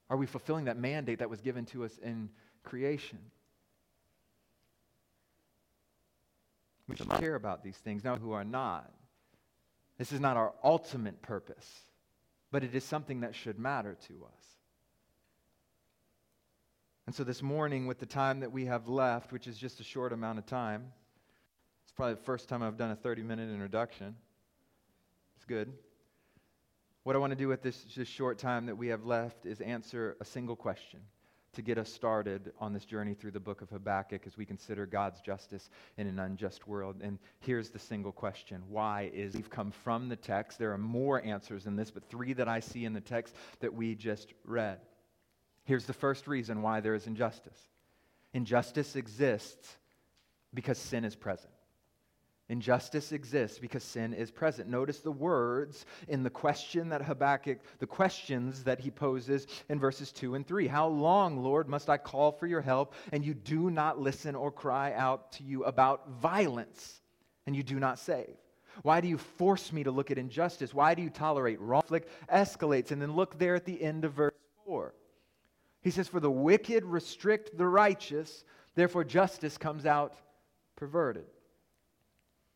are 0.10 0.17
we 0.17 0.28
fulfilling 0.28 0.65
that 0.65 0.78
mandate 0.78 1.19
that 1.19 1.30
was 1.30 1.41
given 1.41 1.65
to 1.67 1.84
us 1.84 1.97
in 2.04 2.30
creation? 2.63 3.19
We 6.88 6.95
should 6.95 7.10
care 7.10 7.36
about 7.36 7.63
these 7.63 7.78
things, 7.78 8.04
now 8.04 8.15
who 8.15 8.32
are 8.34 8.43
not. 8.43 8.91
This 9.98 10.12
is 10.12 10.19
not 10.19 10.38
our 10.38 10.54
ultimate 10.63 11.21
purpose, 11.21 11.69
but 12.52 12.63
it 12.63 12.76
is 12.76 12.84
something 12.84 13.21
that 13.21 13.34
should 13.34 13.58
matter 13.58 13.98
to 14.08 14.13
us. 14.26 14.45
And 17.08 17.15
so 17.15 17.24
this 17.24 17.41
morning, 17.41 17.88
with 17.88 18.00
the 18.00 18.06
time 18.06 18.39
that 18.41 18.52
we 18.52 18.65
have 18.65 18.88
left, 18.88 19.32
which 19.32 19.48
is 19.48 19.58
just 19.58 19.80
a 19.80 19.84
short 19.84 20.12
amount 20.12 20.39
of 20.39 20.45
time, 20.45 20.91
it's 21.84 21.91
probably 21.91 22.15
the 22.15 22.21
first 22.21 22.50
time 22.50 22.63
I've 22.63 22.78
done 22.78 22.91
a 22.91 22.95
30 22.95 23.24
minute 23.24 23.52
introduction. 23.52 24.15
It's 25.36 25.45
good. 25.45 25.71
What 27.04 27.15
I 27.15 27.19
want 27.19 27.32
to 27.32 27.38
do 27.38 27.48
with 27.48 27.62
this, 27.62 27.86
this 27.95 28.08
short 28.08 28.39
time 28.39 28.65
that 28.65 28.76
we 28.76 28.88
have 28.88 29.06
left 29.06 29.45
is 29.45 29.62
answer 29.62 30.17
a 30.19 30.26
single 30.26 30.56
question 30.56 31.00
to 31.56 31.62
get 31.62 31.78
us 31.78 31.91
started 31.91 32.54
on 32.60 32.74
this 32.74 32.86
journey 32.86 33.13
through 33.13 33.32
the 33.32 33.39
book 33.39 33.62
of 33.62 33.70
Habakkuk 33.70 34.22
as 34.26 34.38
we 34.38 34.46
consider 34.46 34.86
God's 34.86 35.20
justice 35.22 35.70
in 35.98 36.08
an 36.08 36.20
unjust 36.20 36.68
world. 36.68 36.98
And 37.02 37.20
here's 37.39 37.70
the 37.70 37.80
single 37.80 38.12
question 38.12 38.63
Why 38.70 39.10
is 39.13 39.34
we've 39.34 39.50
come 39.50 39.72
from 39.72 40.10
the 40.10 40.15
text? 40.15 40.60
There 40.60 40.74
are 40.74 40.78
more 40.78 41.24
answers 41.24 41.63
than 41.63 41.76
this, 41.76 41.91
but 41.91 42.10
three 42.10 42.34
that 42.34 42.48
I 42.48 42.60
see 42.60 42.86
in 42.86 42.94
the 42.94 43.02
text 43.02 43.36
that 43.60 43.74
we 43.74 43.96
just 43.96 44.34
read. 44.44 44.80
Here's 45.63 45.86
the 45.86 45.94
first 45.94 46.28
reason 46.28 46.62
why 46.62 46.80
there 46.80 46.96
is 46.96 47.08
injustice 47.08 47.60
injustice 48.34 48.96
exists 48.96 49.78
because 50.54 50.78
sin 50.78 51.06
is 51.06 51.15
present. 51.15 51.55
Injustice 52.47 53.12
exists 53.12 53.58
because 53.58 53.84
sin 53.84 54.13
is 54.13 54.29
present. 54.29 54.69
Notice 54.69 54.99
the 54.99 55.12
words 55.12 55.86
in 56.08 56.21
the 56.21 56.29
question 56.29 56.89
that 56.89 57.01
Habakkuk, 57.01 57.58
the 57.79 57.88
questions 57.88 58.63
that 58.65 58.79
he 58.79 58.91
poses 58.91 59.47
in 59.67 59.79
verses 59.79 60.12
2 60.12 60.36
and 60.36 60.45
3. 60.45 60.67
How 60.67 60.88
long, 60.88 61.41
Lord, 61.41 61.67
must 61.67 61.89
I 61.89 61.97
call 61.97 62.31
for 62.31 62.45
your 62.45 62.62
help, 62.62 62.93
and 63.12 63.25
you 63.25 63.34
do 63.34 63.71
not 63.71 63.99
listen 63.99 64.36
or 64.36 64.51
cry 64.51 64.93
out 64.93 65.31
to 65.34 65.43
you 65.43 65.63
about 65.63 66.08
violence, 66.21 67.01
and 67.47 67.55
you 67.55 67.63
do 67.63 67.79
not 67.79 67.97
save? 67.97 68.36
Why 68.84 69.01
do 69.01 69.08
you 69.08 69.17
force 69.17 69.71
me 69.73 69.84
to 69.84 69.91
look 69.91 70.12
at 70.12 70.19
injustice? 70.19 70.73
Why 70.73 70.93
do 70.93 71.01
you 71.01 71.10
tolerate 71.10 71.60
wrong? 71.60 71.81
Conflict 71.81 72.12
escalates. 72.31 72.91
And 72.91 73.01
then 73.01 73.13
look 73.13 73.39
there 73.39 73.55
at 73.55 73.65
the 73.65 73.81
end 73.81 74.05
of 74.05 74.13
verse 74.13 74.34
4. 74.65 74.93
He 75.81 75.89
says, 75.89 76.08
For 76.08 76.19
the 76.19 76.29
wicked 76.29 76.84
restrict 76.84 77.58
the 77.58 77.67
righteous, 77.67 78.43
therefore 78.75 79.03
justice 79.03 79.58
comes 79.58 79.86
out 79.86 80.15
perverted. 80.75 81.25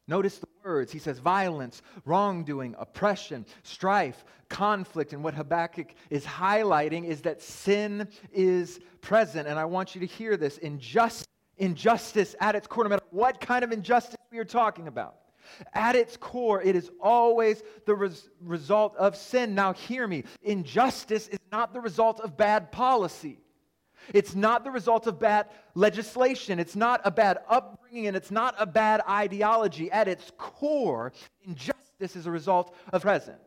Notice 0.09 0.39
the 0.39 0.47
words. 0.65 0.91
He 0.91 0.97
says 0.97 1.19
violence, 1.19 1.83
wrongdoing, 2.03 2.75
oppression, 2.79 3.45
strife, 3.61 4.25
conflict. 4.49 5.13
And 5.13 5.23
what 5.23 5.35
Habakkuk 5.35 5.93
is 6.09 6.25
highlighting 6.25 7.05
is 7.05 7.21
that 7.21 7.43
sin 7.43 8.07
is 8.33 8.79
present. 9.01 9.47
And 9.47 9.59
I 9.59 9.65
want 9.65 9.93
you 9.93 10.01
to 10.01 10.07
hear 10.07 10.35
this 10.35 10.57
injustice, 10.57 11.27
injustice 11.57 12.35
at 12.41 12.55
its 12.55 12.65
core, 12.65 12.85
no 12.85 12.89
matter 12.89 13.05
what 13.11 13.39
kind 13.39 13.63
of 13.63 13.71
injustice 13.71 14.17
we 14.31 14.39
are 14.39 14.45
talking 14.45 14.87
about. 14.87 15.15
At 15.75 15.95
its 15.95 16.17
core, 16.17 16.59
it 16.59 16.75
is 16.75 16.89
always 16.99 17.61
the 17.85 17.93
res- 17.93 18.29
result 18.41 18.95
of 18.95 19.15
sin. 19.15 19.53
Now, 19.53 19.73
hear 19.73 20.07
me. 20.07 20.23
Injustice 20.41 21.27
is 21.27 21.39
not 21.51 21.71
the 21.71 21.81
result 21.81 22.19
of 22.19 22.35
bad 22.35 22.71
policy. 22.71 23.37
It's 24.13 24.35
not 24.35 24.63
the 24.63 24.71
result 24.71 25.07
of 25.07 25.19
bad 25.19 25.47
legislation. 25.75 26.59
It's 26.59 26.75
not 26.75 27.01
a 27.03 27.11
bad 27.11 27.39
upbringing, 27.47 28.07
and 28.07 28.17
it's 28.17 28.31
not 28.31 28.55
a 28.57 28.65
bad 28.65 29.01
ideology. 29.07 29.91
At 29.91 30.07
its 30.07 30.31
core, 30.37 31.13
injustice 31.43 32.15
is 32.15 32.25
a 32.25 32.31
result 32.31 32.75
of 32.93 33.01
present. 33.01 33.41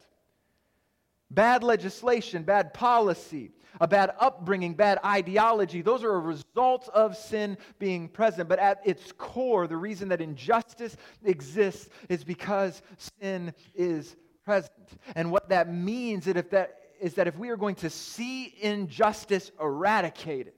Bad 1.30 1.62
legislation, 1.62 2.42
bad 2.42 2.74
policy, 2.74 3.52
a 3.80 3.88
bad 3.88 4.10
upbringing, 4.20 4.74
bad 4.74 4.98
ideology, 5.04 5.80
those 5.80 6.04
are 6.04 6.14
a 6.14 6.20
result 6.20 6.88
of 6.92 7.16
sin 7.16 7.56
being 7.78 8.08
present. 8.08 8.48
But 8.48 8.58
at 8.58 8.80
its 8.84 9.12
core, 9.12 9.66
the 9.66 9.76
reason 9.76 10.08
that 10.10 10.20
injustice 10.20 10.96
exists 11.24 11.88
is 12.08 12.22
because 12.22 12.82
sin 13.20 13.54
is 13.74 14.14
present. 14.44 14.98
And 15.14 15.30
what 15.30 15.48
that 15.48 15.72
means 15.72 16.26
is, 16.26 16.36
if 16.36 16.50
that, 16.50 16.81
is 17.02 17.14
that 17.14 17.26
if 17.26 17.36
we 17.36 17.48
are 17.48 17.56
going 17.56 17.74
to 17.74 17.90
see 17.90 18.54
injustice 18.60 19.50
eradicated, 19.60 20.52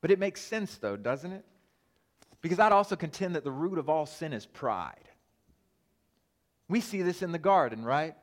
but 0.00 0.12
it 0.12 0.20
makes 0.20 0.40
sense, 0.40 0.76
though, 0.76 0.96
doesn't 0.96 1.32
it? 1.32 1.44
Because 2.40 2.60
I'd 2.60 2.70
also 2.70 2.94
contend 2.94 3.34
that 3.34 3.42
the 3.42 3.50
root 3.50 3.78
of 3.78 3.88
all 3.88 4.06
sin 4.06 4.32
is 4.32 4.46
pride. 4.46 5.08
We 6.68 6.80
see 6.80 7.02
this 7.02 7.22
in 7.22 7.32
the 7.32 7.40
garden, 7.40 7.84
right? 7.84 8.14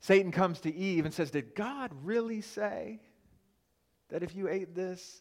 Satan 0.00 0.32
comes 0.32 0.60
to 0.60 0.74
Eve 0.74 1.04
and 1.04 1.12
says, 1.12 1.30
Did 1.30 1.54
God 1.54 1.90
really 2.02 2.40
say 2.40 3.00
that 4.08 4.22
if 4.22 4.34
you 4.34 4.48
ate 4.48 4.74
this, 4.74 5.20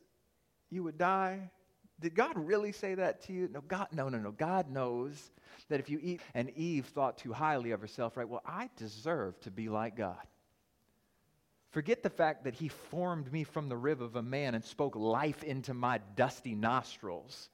you 0.70 0.82
would 0.84 0.98
die? 0.98 1.52
Did 2.00 2.14
God 2.14 2.38
really 2.38 2.72
say 2.72 2.96
that 2.96 3.22
to 3.24 3.34
you? 3.34 3.50
No, 3.52 3.62
God, 3.62 3.88
no, 3.92 4.10
no, 4.10 4.18
no. 4.18 4.32
God 4.32 4.70
knows 4.70 5.32
that 5.70 5.80
if 5.80 5.90
you 5.90 6.00
eat, 6.02 6.22
and 6.34 6.50
Eve 6.52 6.86
thought 6.88 7.18
too 7.18 7.32
highly 7.32 7.72
of 7.72 7.82
herself, 7.82 8.18
right? 8.18 8.28
Well, 8.28 8.44
I 8.46 8.70
deserve 8.78 9.40
to 9.42 9.52
be 9.52 9.70
like 9.70 9.96
God. 9.96 10.28
Forget 11.72 12.04
the 12.04 12.10
fact 12.10 12.46
that 12.46 12.54
he 12.54 12.70
formed 12.70 13.32
me 13.32 13.44
from 13.44 13.70
the 13.70 13.78
rib 13.78 14.02
of 14.02 14.16
a 14.16 14.22
man 14.22 14.56
and 14.56 14.64
spoke 14.64 14.96
life 14.96 15.44
into 15.44 15.74
my 15.74 16.00
dusty 16.16 16.56
nostrils. 16.56 17.50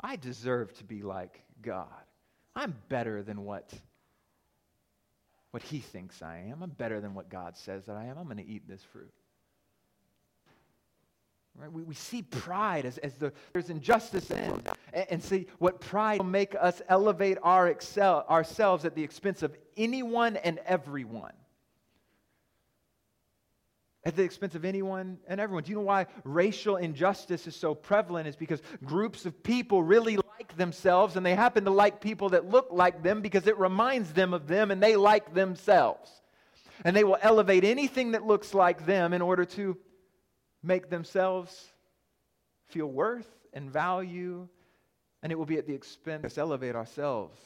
I 0.00 0.16
deserve 0.16 0.74
to 0.74 0.84
be 0.84 1.02
like 1.02 1.42
God. 1.62 1.86
I'm 2.54 2.76
better 2.88 3.22
than 3.22 3.44
what, 3.44 3.72
what 5.52 5.62
he 5.62 5.78
thinks 5.78 6.20
I 6.22 6.48
am. 6.50 6.62
I'm 6.62 6.70
better 6.70 7.00
than 7.00 7.14
what 7.14 7.30
God 7.30 7.56
says 7.56 7.86
that 7.86 7.96
I 7.96 8.06
am. 8.06 8.18
I'm 8.18 8.24
going 8.24 8.36
to 8.38 8.46
eat 8.46 8.68
this 8.68 8.82
fruit. 8.92 9.12
Right? 11.54 11.70
We, 11.70 11.82
we 11.82 11.94
see 11.94 12.22
pride 12.22 12.86
as, 12.86 12.98
as 12.98 13.14
the, 13.14 13.32
there's 13.52 13.70
injustice 13.70 14.30
in, 14.30 14.62
and, 14.92 15.06
and 15.10 15.22
see 15.22 15.46
what 15.58 15.80
pride 15.80 16.18
will 16.18 16.26
make 16.26 16.54
us 16.58 16.80
elevate 16.88 17.38
our 17.42 17.68
excel, 17.68 18.24
ourselves 18.28 18.84
at 18.84 18.94
the 18.94 19.02
expense 19.02 19.42
of 19.42 19.56
anyone 19.76 20.36
and 20.36 20.58
everyone. 20.66 21.32
At 24.04 24.16
the 24.16 24.24
expense 24.24 24.56
of 24.56 24.64
anyone 24.64 25.18
and 25.28 25.40
everyone. 25.40 25.62
Do 25.62 25.70
you 25.70 25.76
know 25.76 25.82
why 25.82 26.06
racial 26.24 26.76
injustice 26.76 27.46
is 27.46 27.54
so 27.54 27.74
prevalent? 27.74 28.26
Is 28.26 28.34
because 28.34 28.60
groups 28.84 29.26
of 29.26 29.42
people 29.44 29.82
really 29.82 30.16
like 30.16 30.56
themselves 30.56 31.14
and 31.14 31.24
they 31.24 31.36
happen 31.36 31.64
to 31.66 31.70
like 31.70 32.00
people 32.00 32.30
that 32.30 32.50
look 32.50 32.68
like 32.72 33.04
them 33.04 33.20
because 33.20 33.46
it 33.46 33.56
reminds 33.58 34.12
them 34.12 34.34
of 34.34 34.48
them 34.48 34.72
and 34.72 34.82
they 34.82 34.96
like 34.96 35.34
themselves. 35.34 36.10
And 36.84 36.96
they 36.96 37.04
will 37.04 37.18
elevate 37.20 37.62
anything 37.62 38.12
that 38.12 38.26
looks 38.26 38.54
like 38.54 38.86
them 38.86 39.12
in 39.12 39.22
order 39.22 39.44
to 39.44 39.76
make 40.62 40.90
themselves 40.90 41.72
feel 42.68 42.86
worth 42.86 43.28
and 43.52 43.70
value, 43.70 44.48
and 45.22 45.32
it 45.32 45.36
will 45.36 45.46
be 45.46 45.58
at 45.58 45.66
the 45.66 45.74
expense, 45.74 46.38
elevate 46.38 46.74
ourselves 46.74 47.38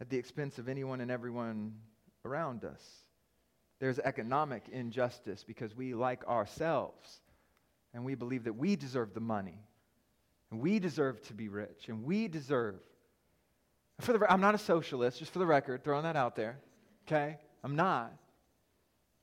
at 0.00 0.10
the 0.10 0.16
expense 0.16 0.58
of 0.58 0.68
anyone 0.68 1.00
and 1.00 1.10
everyone 1.10 1.74
around 2.24 2.64
us. 2.64 2.82
There's 3.80 3.98
economic 3.98 4.68
injustice 4.72 5.44
because 5.44 5.74
we 5.74 5.94
like 5.94 6.26
ourselves 6.26 7.20
and 7.92 8.04
we 8.04 8.14
believe 8.14 8.44
that 8.44 8.52
we 8.54 8.76
deserve 8.76 9.14
the 9.14 9.20
money 9.20 9.58
and 10.50 10.60
we 10.60 10.78
deserve 10.78 11.22
to 11.22 11.34
be 11.34 11.48
rich 11.48 11.88
and 11.88 12.04
we 12.04 12.28
deserve. 12.28 12.76
For 14.00 14.12
the, 14.12 14.32
I'm 14.32 14.40
not 14.40 14.54
a 14.54 14.58
socialist, 14.58 15.18
just 15.18 15.32
for 15.32 15.38
the 15.38 15.46
record, 15.46 15.84
throwing 15.84 16.02
that 16.04 16.16
out 16.16 16.34
there, 16.34 16.58
okay? 17.06 17.38
I'm 17.62 17.76
not. 17.76 18.12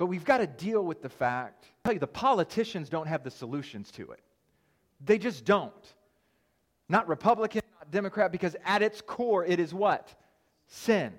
But 0.02 0.08
we've 0.08 0.26
got 0.26 0.40
to 0.40 0.48
deal 0.48 0.84
with 0.84 1.04
the 1.04 1.10
fact, 1.10 1.66
I 1.66 1.90
tell 1.90 1.94
you, 1.94 2.00
the 2.00 2.08
politicians 2.08 2.90
don't 2.90 3.06
have 3.06 3.24
the 3.24 3.30
solutions 3.30 3.92
to 3.92 4.10
it. 4.10 4.20
They 5.00 5.20
just 5.20 5.46
don't. 5.46 5.94
Not 6.90 7.08
Republican, 7.08 7.62
not 7.80 7.92
Democrat, 7.92 8.32
because 8.32 8.56
at 8.66 8.82
its 8.82 9.00
core, 9.00 9.46
it 9.46 9.60
is 9.60 9.76
what? 9.76 10.12
Sin. 10.66 11.14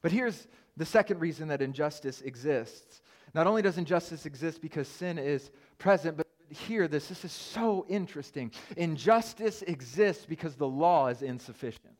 But 0.00 0.10
here's 0.10 0.48
the 0.78 0.86
second 0.86 1.20
reason 1.20 1.48
that 1.48 1.60
injustice 1.60 2.22
exists. 2.22 3.02
Not 3.34 3.46
only 3.46 3.60
does 3.60 3.76
injustice 3.76 4.24
exist 4.24 4.62
because 4.62 4.88
sin 4.88 5.18
is 5.18 5.50
present, 5.76 6.16
but 6.16 6.26
hear 6.48 6.88
this. 6.88 7.08
This 7.08 7.26
is 7.26 7.32
so 7.32 7.84
interesting. 7.90 8.50
Injustice 8.78 9.60
exists 9.60 10.24
because 10.24 10.54
the 10.54 10.66
law 10.66 11.08
is 11.08 11.20
insufficient. 11.20 11.92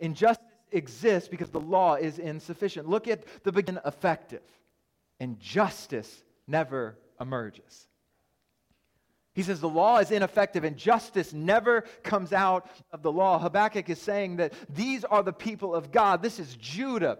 Injustice 0.00 0.47
exists 0.72 1.28
because 1.28 1.50
the 1.50 1.60
law 1.60 1.94
is 1.94 2.18
insufficient. 2.18 2.88
Look 2.88 3.08
at 3.08 3.24
the 3.44 3.52
beginning 3.52 3.82
effective, 3.84 4.42
and 5.20 5.38
justice 5.40 6.22
never 6.46 6.96
emerges. 7.20 7.88
He 9.34 9.44
says 9.44 9.60
the 9.60 9.68
law 9.68 9.98
is 9.98 10.10
ineffective 10.10 10.64
and 10.64 10.76
justice 10.76 11.32
never 11.32 11.82
comes 12.02 12.32
out 12.32 12.68
of 12.90 13.02
the 13.02 13.12
law. 13.12 13.38
Habakkuk 13.38 13.88
is 13.88 14.00
saying 14.00 14.38
that 14.38 14.52
these 14.68 15.04
are 15.04 15.22
the 15.22 15.32
people 15.32 15.76
of 15.76 15.92
God. 15.92 16.22
This 16.22 16.40
is 16.40 16.56
Judah. 16.56 17.18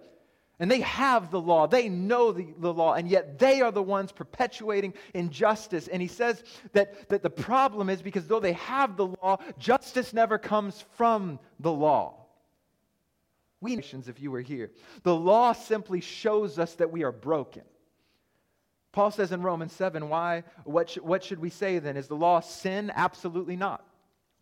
And 0.59 0.69
they 0.69 0.81
have 0.81 1.31
the 1.31 1.41
law, 1.41 1.69
they 1.69 1.89
know 1.89 2.33
the, 2.33 2.49
the 2.59 2.75
law, 2.75 2.95
and 2.95 3.09
yet 3.09 3.39
they 3.39 3.61
are 3.61 3.71
the 3.71 3.83
ones 3.83 4.11
perpetuating 4.11 4.95
injustice. 5.15 5.87
And 5.87 6.03
he 6.03 6.09
says 6.09 6.43
that, 6.73 7.09
that 7.11 7.23
the 7.23 7.31
problem 7.31 7.89
is 7.89 8.03
because 8.03 8.27
though 8.27 8.41
they 8.41 8.55
have 8.55 8.97
the 8.97 9.07
law, 9.07 9.39
justice 9.57 10.13
never 10.13 10.37
comes 10.39 10.85
from 10.97 11.39
the 11.61 11.71
law. 11.71 12.27
We 13.61 13.75
nations, 13.75 14.09
if 14.09 14.21
you 14.21 14.31
were 14.31 14.41
here, 14.41 14.71
the 15.03 15.15
law 15.15 15.53
simply 15.53 16.01
shows 16.01 16.59
us 16.59 16.75
that 16.77 16.93
we 16.93 17.03
are 17.03 17.13
broken. 17.13 17.63
Paul 18.93 19.11
says 19.11 19.33
in 19.33 19.43
Romans 19.43 19.73
7, 19.73 20.09
why, 20.09 20.45
what, 20.65 20.91
sh- 20.91 20.99
what 20.99 21.23
should 21.23 21.41
we 21.41 21.51
say 21.51 21.79
then? 21.79 21.97
Is 21.97 22.09
the 22.09 22.17
law 22.17 22.41
sin? 22.41 22.91
Absolutely 22.95 23.57
not. 23.57 23.85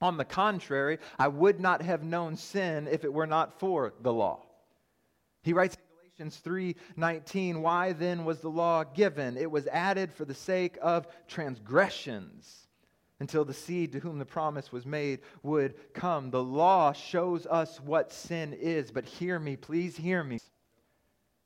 On 0.01 0.19
the 0.19 0.25
contrary, 0.25 0.99
I 1.19 1.29
would 1.29 1.61
not 1.61 1.83
have 1.83 2.03
known 2.03 2.37
sin 2.37 2.87
if 2.91 3.05
it 3.05 3.13
were 3.13 3.27
not 3.27 3.59
for 3.59 3.95
the 4.03 4.13
law. 4.13 4.43
He 5.43 5.55
writes 5.55 5.77
in 5.77 6.29
Galatians 6.29 6.43
3:19, 6.45 7.63
why 7.63 7.93
then 7.93 8.25
was 8.25 8.41
the 8.41 8.51
law 8.51 8.85
given? 8.85 9.37
It 9.39 9.51
was 9.51 9.67
added 9.69 10.13
for 10.13 10.27
the 10.27 10.35
sake 10.35 10.77
of 10.83 11.07
transgressions 11.27 12.66
until 13.21 13.45
the 13.45 13.55
seed 13.55 13.93
to 13.93 14.01
whom 14.01 14.19
the 14.19 14.27
promise 14.27 14.71
was 14.71 14.85
made 14.85 15.21
would 15.43 15.75
come. 15.95 16.31
The 16.31 16.43
law 16.43 16.93
shows 16.93 17.47
us 17.47 17.81
what 17.81 18.13
sin 18.13 18.53
is, 18.53 18.91
but 18.91 19.05
hear 19.05 19.39
me, 19.39 19.57
please 19.57 19.97
hear 19.97 20.23
me. 20.23 20.39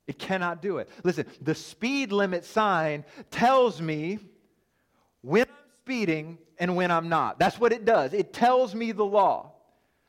It 0.06 0.18
cannot 0.18 0.60
do 0.60 0.78
it. 0.78 0.88
Listen, 1.04 1.26
the 1.40 1.54
speed 1.54 2.10
limit 2.10 2.44
sign 2.44 3.04
tells 3.30 3.80
me 3.80 4.18
when 5.22 5.42
I'm 5.42 5.70
speeding 5.84 6.38
and 6.58 6.74
when 6.74 6.90
I'm 6.90 7.08
not. 7.08 7.38
That's 7.38 7.60
what 7.60 7.72
it 7.72 7.84
does. 7.84 8.12
It 8.12 8.32
tells 8.32 8.74
me 8.74 8.90
the 8.90 9.04
law. 9.04 9.52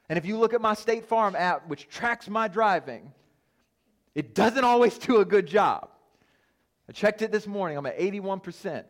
And 0.09 0.17
if 0.17 0.25
you 0.25 0.37
look 0.39 0.53
at 0.53 0.61
my 0.61 0.73
State 0.73 1.05
Farm 1.05 1.35
app, 1.35 1.67
which 1.67 1.87
tracks 1.87 2.27
my 2.27 2.47
driving, 2.47 3.11
it 4.15 4.33
doesn't 4.33 4.63
always 4.63 4.97
do 4.97 5.19
a 5.19 5.25
good 5.25 5.45
job. 5.45 5.89
I 6.89 6.91
checked 6.91 7.21
it 7.21 7.31
this 7.31 7.45
morning. 7.47 7.77
I'm 7.77 7.85
at 7.85 7.99
81%. 7.99 8.83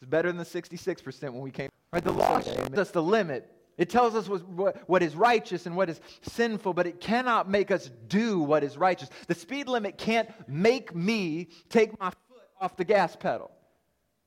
It's 0.00 0.08
better 0.08 0.28
than 0.28 0.36
the 0.36 0.44
66% 0.44 1.22
when 1.22 1.40
we 1.40 1.50
came. 1.50 1.70
Right? 1.92 2.02
The 2.02 2.12
law 2.12 2.40
shows 2.40 2.78
us 2.78 2.90
the 2.90 3.02
limit. 3.02 3.50
It 3.76 3.90
tells 3.90 4.14
us 4.14 4.28
what, 4.28 4.88
what 4.88 5.02
is 5.02 5.16
righteous 5.16 5.66
and 5.66 5.76
what 5.76 5.90
is 5.90 6.00
sinful, 6.22 6.74
but 6.74 6.86
it 6.86 7.00
cannot 7.00 7.48
make 7.48 7.70
us 7.70 7.90
do 8.08 8.38
what 8.38 8.62
is 8.62 8.76
righteous. 8.76 9.10
The 9.26 9.34
speed 9.34 9.68
limit 9.68 9.98
can't 9.98 10.28
make 10.48 10.94
me 10.94 11.48
take 11.68 11.98
my 11.98 12.10
foot 12.10 12.42
off 12.60 12.76
the 12.76 12.84
gas 12.84 13.16
pedal. 13.16 13.50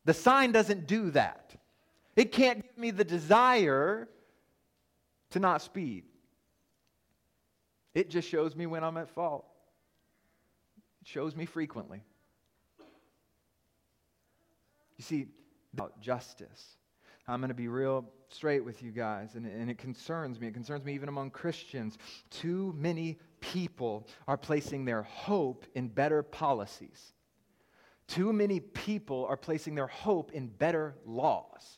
The 0.05 0.13
sign 0.13 0.51
doesn't 0.51 0.87
do 0.87 1.11
that. 1.11 1.55
It 2.15 2.31
can't 2.31 2.63
give 2.63 2.77
me 2.77 2.91
the 2.91 3.03
desire 3.03 4.09
to 5.31 5.39
not 5.39 5.61
speed. 5.61 6.03
It 7.93 8.09
just 8.09 8.27
shows 8.27 8.55
me 8.55 8.65
when 8.65 8.83
I'm 8.83 8.97
at 8.97 9.09
fault. 9.09 9.45
It 11.01 11.07
shows 11.07 11.35
me 11.35 11.45
frequently. 11.45 12.03
You 14.97 15.03
see, 15.03 15.27
about 15.77 16.01
justice. 16.01 16.77
I'm 17.27 17.39
going 17.39 17.49
to 17.49 17.55
be 17.55 17.67
real 17.67 18.05
straight 18.29 18.65
with 18.65 18.81
you 18.81 18.91
guys, 18.91 19.35
and, 19.35 19.45
and 19.45 19.69
it 19.69 19.77
concerns 19.77 20.39
me. 20.39 20.47
It 20.47 20.53
concerns 20.53 20.83
me 20.83 20.93
even 20.95 21.07
among 21.07 21.29
Christians. 21.29 21.97
Too 22.31 22.73
many 22.75 23.19
people 23.41 24.07
are 24.27 24.37
placing 24.37 24.85
their 24.85 25.03
hope 25.03 25.67
in 25.75 25.87
better 25.87 26.23
policies. 26.23 27.13
Too 28.07 28.33
many 28.33 28.59
people 28.59 29.27
are 29.29 29.37
placing 29.37 29.75
their 29.75 29.87
hope 29.87 30.31
in 30.31 30.47
better 30.47 30.95
laws. 31.05 31.77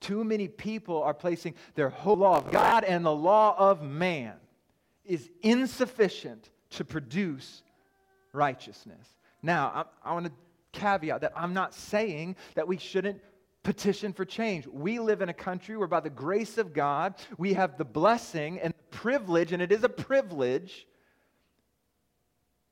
Too 0.00 0.22
many 0.24 0.48
people 0.48 1.02
are 1.02 1.14
placing 1.14 1.54
their 1.76 1.88
whole 1.88 2.16
law 2.16 2.36
of 2.36 2.50
God 2.50 2.84
and 2.84 3.06
the 3.06 3.14
law 3.14 3.54
of 3.56 3.82
man 3.82 4.34
is 5.04 5.30
insufficient 5.42 6.50
to 6.70 6.84
produce 6.84 7.62
righteousness. 8.32 9.06
Now, 9.42 9.86
I, 10.04 10.10
I 10.10 10.12
want 10.12 10.26
to 10.26 10.32
caveat 10.72 11.20
that 11.20 11.32
I'm 11.36 11.54
not 11.54 11.74
saying 11.74 12.36
that 12.54 12.66
we 12.66 12.78
shouldn't 12.78 13.20
petition 13.62 14.12
for 14.12 14.24
change. 14.24 14.66
We 14.66 14.98
live 14.98 15.22
in 15.22 15.28
a 15.28 15.34
country 15.34 15.76
where, 15.76 15.86
by 15.86 16.00
the 16.00 16.10
grace 16.10 16.58
of 16.58 16.72
God, 16.72 17.14
we 17.38 17.54
have 17.54 17.78
the 17.78 17.84
blessing 17.84 18.58
and 18.58 18.72
the 18.72 18.96
privilege, 18.96 19.52
and 19.52 19.62
it 19.62 19.70
is 19.70 19.84
a 19.84 19.88
privilege 19.88 20.86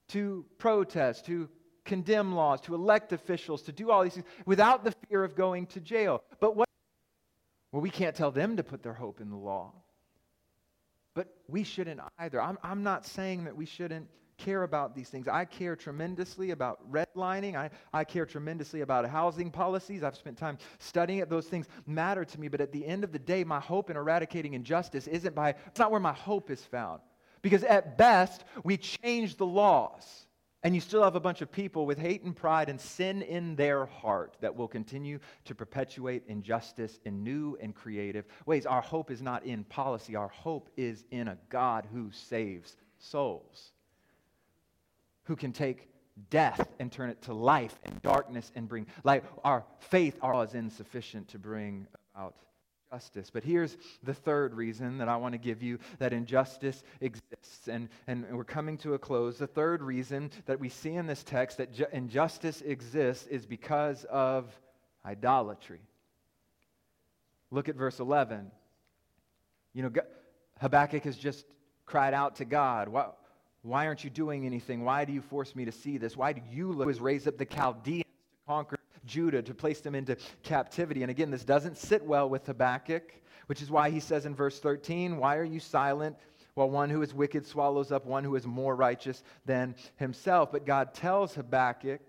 to 0.08 0.44
protest, 0.58 1.26
to 1.26 1.48
condemn 1.84 2.34
laws, 2.34 2.60
to 2.62 2.74
elect 2.74 3.12
officials, 3.12 3.62
to 3.62 3.72
do 3.72 3.90
all 3.90 4.02
these 4.02 4.14
things 4.14 4.26
without 4.46 4.84
the 4.84 4.92
fear 5.08 5.22
of 5.22 5.36
going 5.36 5.66
to 5.66 5.80
jail. 5.80 6.22
But 6.40 6.56
what? 6.56 6.68
Well, 7.72 7.82
we 7.82 7.90
can't 7.90 8.16
tell 8.16 8.32
them 8.32 8.56
to 8.56 8.64
put 8.64 8.82
their 8.82 8.94
hope 8.94 9.20
in 9.20 9.30
the 9.30 9.36
law. 9.36 9.72
But 11.14 11.28
we 11.48 11.62
shouldn't 11.62 12.00
either. 12.18 12.40
I'm, 12.40 12.58
I'm 12.62 12.82
not 12.82 13.06
saying 13.06 13.44
that 13.44 13.56
we 13.56 13.66
shouldn't 13.66 14.08
care 14.40 14.62
about 14.62 14.94
these 14.94 15.08
things. 15.08 15.28
I 15.28 15.44
care 15.44 15.76
tremendously 15.76 16.50
about 16.50 16.78
redlining. 16.90 17.56
I, 17.56 17.70
I 17.92 18.04
care 18.04 18.26
tremendously 18.26 18.80
about 18.80 19.08
housing 19.08 19.50
policies. 19.50 20.02
I've 20.02 20.16
spent 20.16 20.38
time 20.38 20.58
studying 20.78 21.18
it. 21.20 21.28
Those 21.28 21.46
things 21.46 21.66
matter 21.86 22.24
to 22.24 22.40
me. 22.40 22.48
But 22.48 22.60
at 22.60 22.72
the 22.72 22.84
end 22.84 23.04
of 23.04 23.12
the 23.12 23.18
day, 23.18 23.44
my 23.44 23.60
hope 23.60 23.90
in 23.90 23.96
eradicating 23.96 24.54
injustice 24.54 25.06
isn't 25.06 25.34
by, 25.34 25.50
it's 25.66 25.78
not 25.78 25.90
where 25.90 26.00
my 26.00 26.12
hope 26.12 26.50
is 26.50 26.62
found. 26.62 27.00
Because 27.42 27.64
at 27.64 27.96
best, 27.96 28.44
we 28.64 28.76
change 28.76 29.36
the 29.36 29.46
laws. 29.46 30.26
And 30.62 30.74
you 30.74 30.80
still 30.80 31.02
have 31.02 31.16
a 31.16 31.20
bunch 31.20 31.40
of 31.40 31.50
people 31.50 31.86
with 31.86 31.98
hate 31.98 32.22
and 32.22 32.36
pride 32.36 32.68
and 32.68 32.78
sin 32.78 33.22
in 33.22 33.56
their 33.56 33.86
heart 33.86 34.36
that 34.42 34.54
will 34.54 34.68
continue 34.68 35.18
to 35.46 35.54
perpetuate 35.54 36.24
injustice 36.26 37.00
in 37.06 37.22
new 37.22 37.56
and 37.62 37.74
creative 37.74 38.26
ways. 38.44 38.66
Our 38.66 38.82
hope 38.82 39.10
is 39.10 39.22
not 39.22 39.44
in 39.46 39.64
policy, 39.64 40.16
our 40.16 40.28
hope 40.28 40.68
is 40.76 41.04
in 41.10 41.28
a 41.28 41.38
God 41.48 41.86
who 41.90 42.10
saves 42.12 42.76
souls, 42.98 43.72
who 45.24 45.36
can 45.36 45.52
take 45.52 45.88
death 46.28 46.68
and 46.78 46.92
turn 46.92 47.10
it 47.10 47.22
to 47.22 47.32
life 47.32 47.78
and 47.84 48.00
darkness 48.02 48.50
and 48.54 48.68
bring 48.68 48.86
light. 49.04 49.24
Our 49.44 49.64
faith 49.78 50.18
is 50.22 50.54
insufficient 50.54 51.28
to 51.28 51.38
bring 51.38 51.86
about 52.14 52.34
justice. 52.92 53.30
But 53.30 53.44
here's 53.44 53.76
the 54.02 54.14
third 54.14 54.54
reason 54.54 54.98
that 54.98 55.08
I 55.08 55.16
want 55.16 55.32
to 55.32 55.38
give 55.38 55.62
you 55.62 55.78
that 55.98 56.12
injustice 56.12 56.82
exists. 57.00 57.68
And, 57.68 57.88
and 58.06 58.26
we're 58.36 58.44
coming 58.44 58.78
to 58.78 58.94
a 58.94 58.98
close. 58.98 59.38
The 59.38 59.46
third 59.46 59.82
reason 59.82 60.30
that 60.46 60.58
we 60.58 60.68
see 60.68 60.94
in 60.94 61.06
this 61.06 61.22
text 61.22 61.58
that 61.58 61.72
ju- 61.72 61.86
injustice 61.92 62.60
exists 62.62 63.26
is 63.28 63.46
because 63.46 64.04
of 64.04 64.46
idolatry. 65.04 65.80
Look 67.50 67.68
at 67.68 67.76
verse 67.76 68.00
11. 68.00 68.50
You 69.72 69.84
know, 69.84 69.92
Habakkuk 70.60 71.04
has 71.04 71.16
just 71.16 71.46
cried 71.86 72.14
out 72.14 72.36
to 72.36 72.44
God. 72.44 72.88
Why, 72.88 73.06
why 73.62 73.86
aren't 73.86 74.04
you 74.04 74.10
doing 74.10 74.46
anything? 74.46 74.84
Why 74.84 75.04
do 75.04 75.12
you 75.12 75.20
force 75.20 75.54
me 75.54 75.64
to 75.64 75.72
see 75.72 75.98
this? 75.98 76.16
Why 76.16 76.32
do 76.32 76.40
you 76.50 76.72
look, 76.72 76.88
raise 77.00 77.26
up 77.26 77.38
the 77.38 77.44
Chaldeans 77.44 78.04
to 78.04 78.46
conquer 78.46 78.80
Judah 79.06 79.42
to 79.42 79.54
place 79.54 79.80
them 79.80 79.94
into 79.94 80.16
captivity. 80.42 81.02
And 81.02 81.10
again, 81.10 81.30
this 81.30 81.44
doesn't 81.44 81.78
sit 81.78 82.04
well 82.04 82.28
with 82.28 82.46
Habakkuk, 82.46 83.12
which 83.46 83.62
is 83.62 83.70
why 83.70 83.90
he 83.90 84.00
says 84.00 84.26
in 84.26 84.34
verse 84.34 84.60
13, 84.60 85.16
Why 85.16 85.36
are 85.36 85.44
you 85.44 85.60
silent? 85.60 86.16
while 86.54 86.68
one 86.68 86.90
who 86.90 87.00
is 87.00 87.14
wicked 87.14 87.46
swallows 87.46 87.92
up 87.92 88.04
one 88.04 88.24
who 88.24 88.34
is 88.34 88.44
more 88.44 88.74
righteous 88.74 89.22
than 89.46 89.74
himself. 89.96 90.50
But 90.50 90.66
God 90.66 90.92
tells 90.92 91.34
Habakkuk 91.34 92.00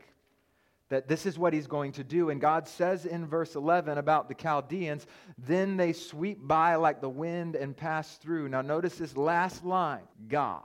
that 0.90 1.08
this 1.08 1.26
is 1.26 1.40
what 1.40 1.54
he's 1.54 1.68
going 1.68 1.94
to 1.94 2.04
do. 2.04 2.32
And 2.32 2.42
God 2.42 2.68
says 2.68 3.06
in 3.06 3.28
verse 3.28 3.56
11 3.56 3.98
about 3.98 4.28
the 4.28 4.34
Chaldeans, 4.34 5.06
then 5.38 5.78
they 5.78 5.94
sweep 5.94 6.40
by 6.42 6.76
like 6.76 7.02
the 7.02 7.08
wind 7.08 7.56
and 7.56 7.78
pass 7.78 8.18
through. 8.18 8.50
Now, 8.50 8.62
notice 8.62 8.96
this 8.96 9.16
last 9.16 9.64
line 9.64 10.04
God. 10.28 10.64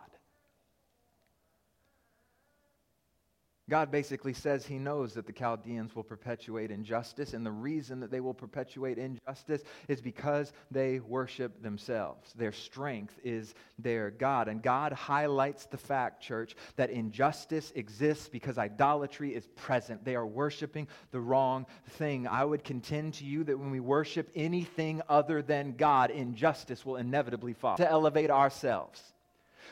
God 3.68 3.90
basically 3.90 4.33
says 4.33 4.64
he 4.64 4.79
knows 4.79 5.14
that 5.14 5.26
the 5.26 5.33
Chaldeans 5.33 5.96
will 5.96 6.05
perpetuate 6.05 6.70
injustice, 6.70 7.35
and 7.35 7.44
the 7.44 7.50
reason 7.50 7.98
that 7.98 8.12
they 8.12 8.20
will 8.20 8.35
perpetuate 8.35 8.96
injustice 8.96 9.62
is 9.88 10.00
because 10.00 10.52
they 10.70 11.00
worship 11.00 11.62
themselves. 11.62 12.33
Their 12.35 12.52
strength 12.52 13.18
is 13.24 13.55
their 13.76 14.12
God. 14.12 14.46
And 14.46 14.62
God 14.62 14.92
highlights 14.92 15.66
the 15.66 15.79
fact, 15.79 16.22
church, 16.22 16.55
that 16.76 16.90
injustice 16.90 17.72
exists 17.74 18.29
because 18.29 18.57
idolatry 18.57 19.35
is 19.35 19.48
present. 19.57 20.05
They 20.05 20.14
are 20.14 20.26
worshiping 20.26 20.87
the 21.11 21.20
wrong 21.20 21.66
thing. 21.90 22.29
I 22.29 22.44
would 22.44 22.62
contend 22.62 23.14
to 23.14 23.24
you 23.24 23.42
that 23.44 23.59
when 23.59 23.72
we 23.72 23.81
worship 23.81 24.31
anything 24.37 25.02
other 25.09 25.42
than 25.42 25.74
God, 25.76 26.12
injustice 26.12 26.87
will 26.87 26.96
inevitably 26.96 27.55
follow. 27.55 27.79
To 27.79 27.90
elevate 27.90 28.31
ourselves 28.31 29.02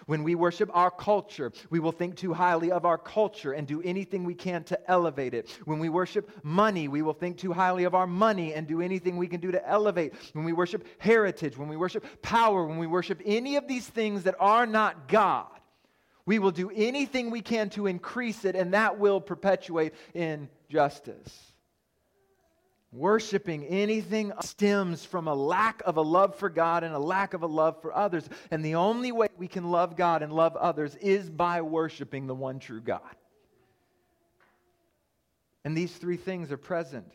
when 0.07 0.23
we 0.23 0.35
worship 0.35 0.71
our 0.73 0.91
culture, 0.91 1.53
we 1.71 1.81
will 1.81 1.93
think 1.93 2.17
too 2.17 2.33
highly 2.33 2.71
of 2.71 2.85
our 2.85 2.99
culture 2.99 3.53
and 3.53 3.67
do 3.67 3.83
anything 3.83 4.25
we 4.25 4.35
can 4.35 4.65
to 4.65 4.91
elevate 4.91 5.35
it. 5.35 5.51
When 5.65 5.79
we 5.79 5.89
worship 5.89 6.31
money, 6.45 6.89
we 6.89 7.03
will 7.03 7.13
think 7.13 7.39
too 7.39 7.53
highly 7.53 7.85
of 7.85 7.95
our 7.95 8.07
money 8.07 8.55
and 8.55 8.67
do 8.67 8.81
anything 8.81 9.17
we 9.17 9.29
can 9.29 9.41
do 9.41 9.51
to 9.53 9.69
elevate. 9.69 10.15
When 10.33 10.45
we 10.45 10.53
worship 10.53 10.87
heritage, 10.99 11.57
when 11.57 11.69
we 11.69 11.77
worship 11.77 12.23
power, 12.23 12.67
when 12.67 12.79
we 12.79 12.87
worship 12.87 13.21
any 13.25 13.57
of 13.57 13.69
these 13.69 13.87
things 13.87 14.25
that 14.25 14.37
are 14.41 14.67
not 14.67 15.09
God, 15.09 15.49
we 16.27 16.39
will 16.39 16.51
do 16.51 16.71
anything 16.75 17.31
we 17.31 17.43
can 17.43 17.69
to 17.71 17.87
increase 17.87 18.45
it, 18.45 18.57
and 18.57 18.73
that 18.75 18.99
will 18.99 19.21
perpetuate 19.21 19.93
injustice. 20.15 21.54
Worshipping 22.95 23.65
anything 23.65 24.33
stems 24.41 25.05
from 25.05 25.27
a 25.27 25.35
lack 25.35 25.83
of 25.85 25.97
a 25.97 26.01
love 26.01 26.37
for 26.37 26.49
God 26.49 26.85
and 26.85 26.95
a 26.95 26.99
lack 26.99 27.35
of 27.35 27.43
a 27.43 27.47
love 27.49 27.83
for 27.83 27.93
others. 27.93 28.29
And 28.53 28.65
the 28.65 28.77
only 28.77 29.11
way 29.11 29.27
we 29.37 29.49
can 29.49 29.65
love 29.65 29.97
God 29.97 30.23
and 30.23 30.33
love 30.33 30.55
others 30.55 30.95
is 30.97 31.29
by 31.29 31.61
worshiping 31.63 32.29
the 32.29 32.37
one 32.37 32.61
true 32.61 32.81
God. 32.81 33.01
And 35.65 35.77
these 35.77 35.93
three 35.93 36.17
things 36.17 36.53
are 36.53 36.57
present 36.57 37.11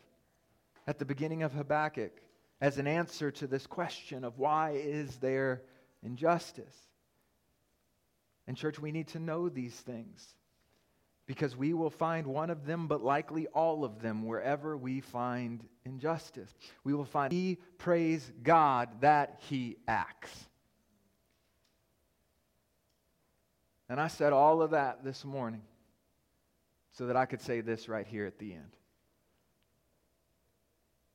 at 0.86 0.98
the 0.98 1.06
beginning 1.06 1.44
of 1.44 1.54
Habakkuk 1.54 2.12
as 2.60 2.76
an 2.76 2.86
answer 2.86 3.30
to 3.30 3.46
this 3.46 3.66
question 3.66 4.22
of 4.22 4.38
why 4.38 4.72
is 4.72 5.16
there 5.16 5.62
injustice? 6.02 6.76
And, 8.46 8.54
church, 8.54 8.78
we 8.78 8.92
need 8.92 9.08
to 9.08 9.18
know 9.18 9.48
these 9.48 9.74
things 9.74 10.34
because 11.30 11.56
we 11.56 11.72
will 11.74 11.90
find 11.90 12.26
one 12.26 12.50
of 12.50 12.66
them, 12.66 12.88
but 12.88 13.04
likely 13.04 13.46
all 13.46 13.84
of 13.84 14.02
them, 14.02 14.26
wherever 14.26 14.76
we 14.76 15.00
find 15.00 15.62
injustice. 15.84 16.52
We 16.82 16.92
will 16.92 17.04
find 17.04 17.32
we 17.32 17.58
praise 17.78 18.32
God 18.42 18.88
that 19.02 19.40
He 19.48 19.76
acts. 19.86 20.48
And 23.88 24.00
I 24.00 24.08
said 24.08 24.32
all 24.32 24.60
of 24.60 24.72
that 24.72 25.04
this 25.04 25.24
morning 25.24 25.62
so 26.94 27.06
that 27.06 27.14
I 27.14 27.26
could 27.26 27.42
say 27.42 27.60
this 27.60 27.88
right 27.88 28.08
here 28.08 28.26
at 28.26 28.40
the 28.40 28.52
end. 28.52 28.76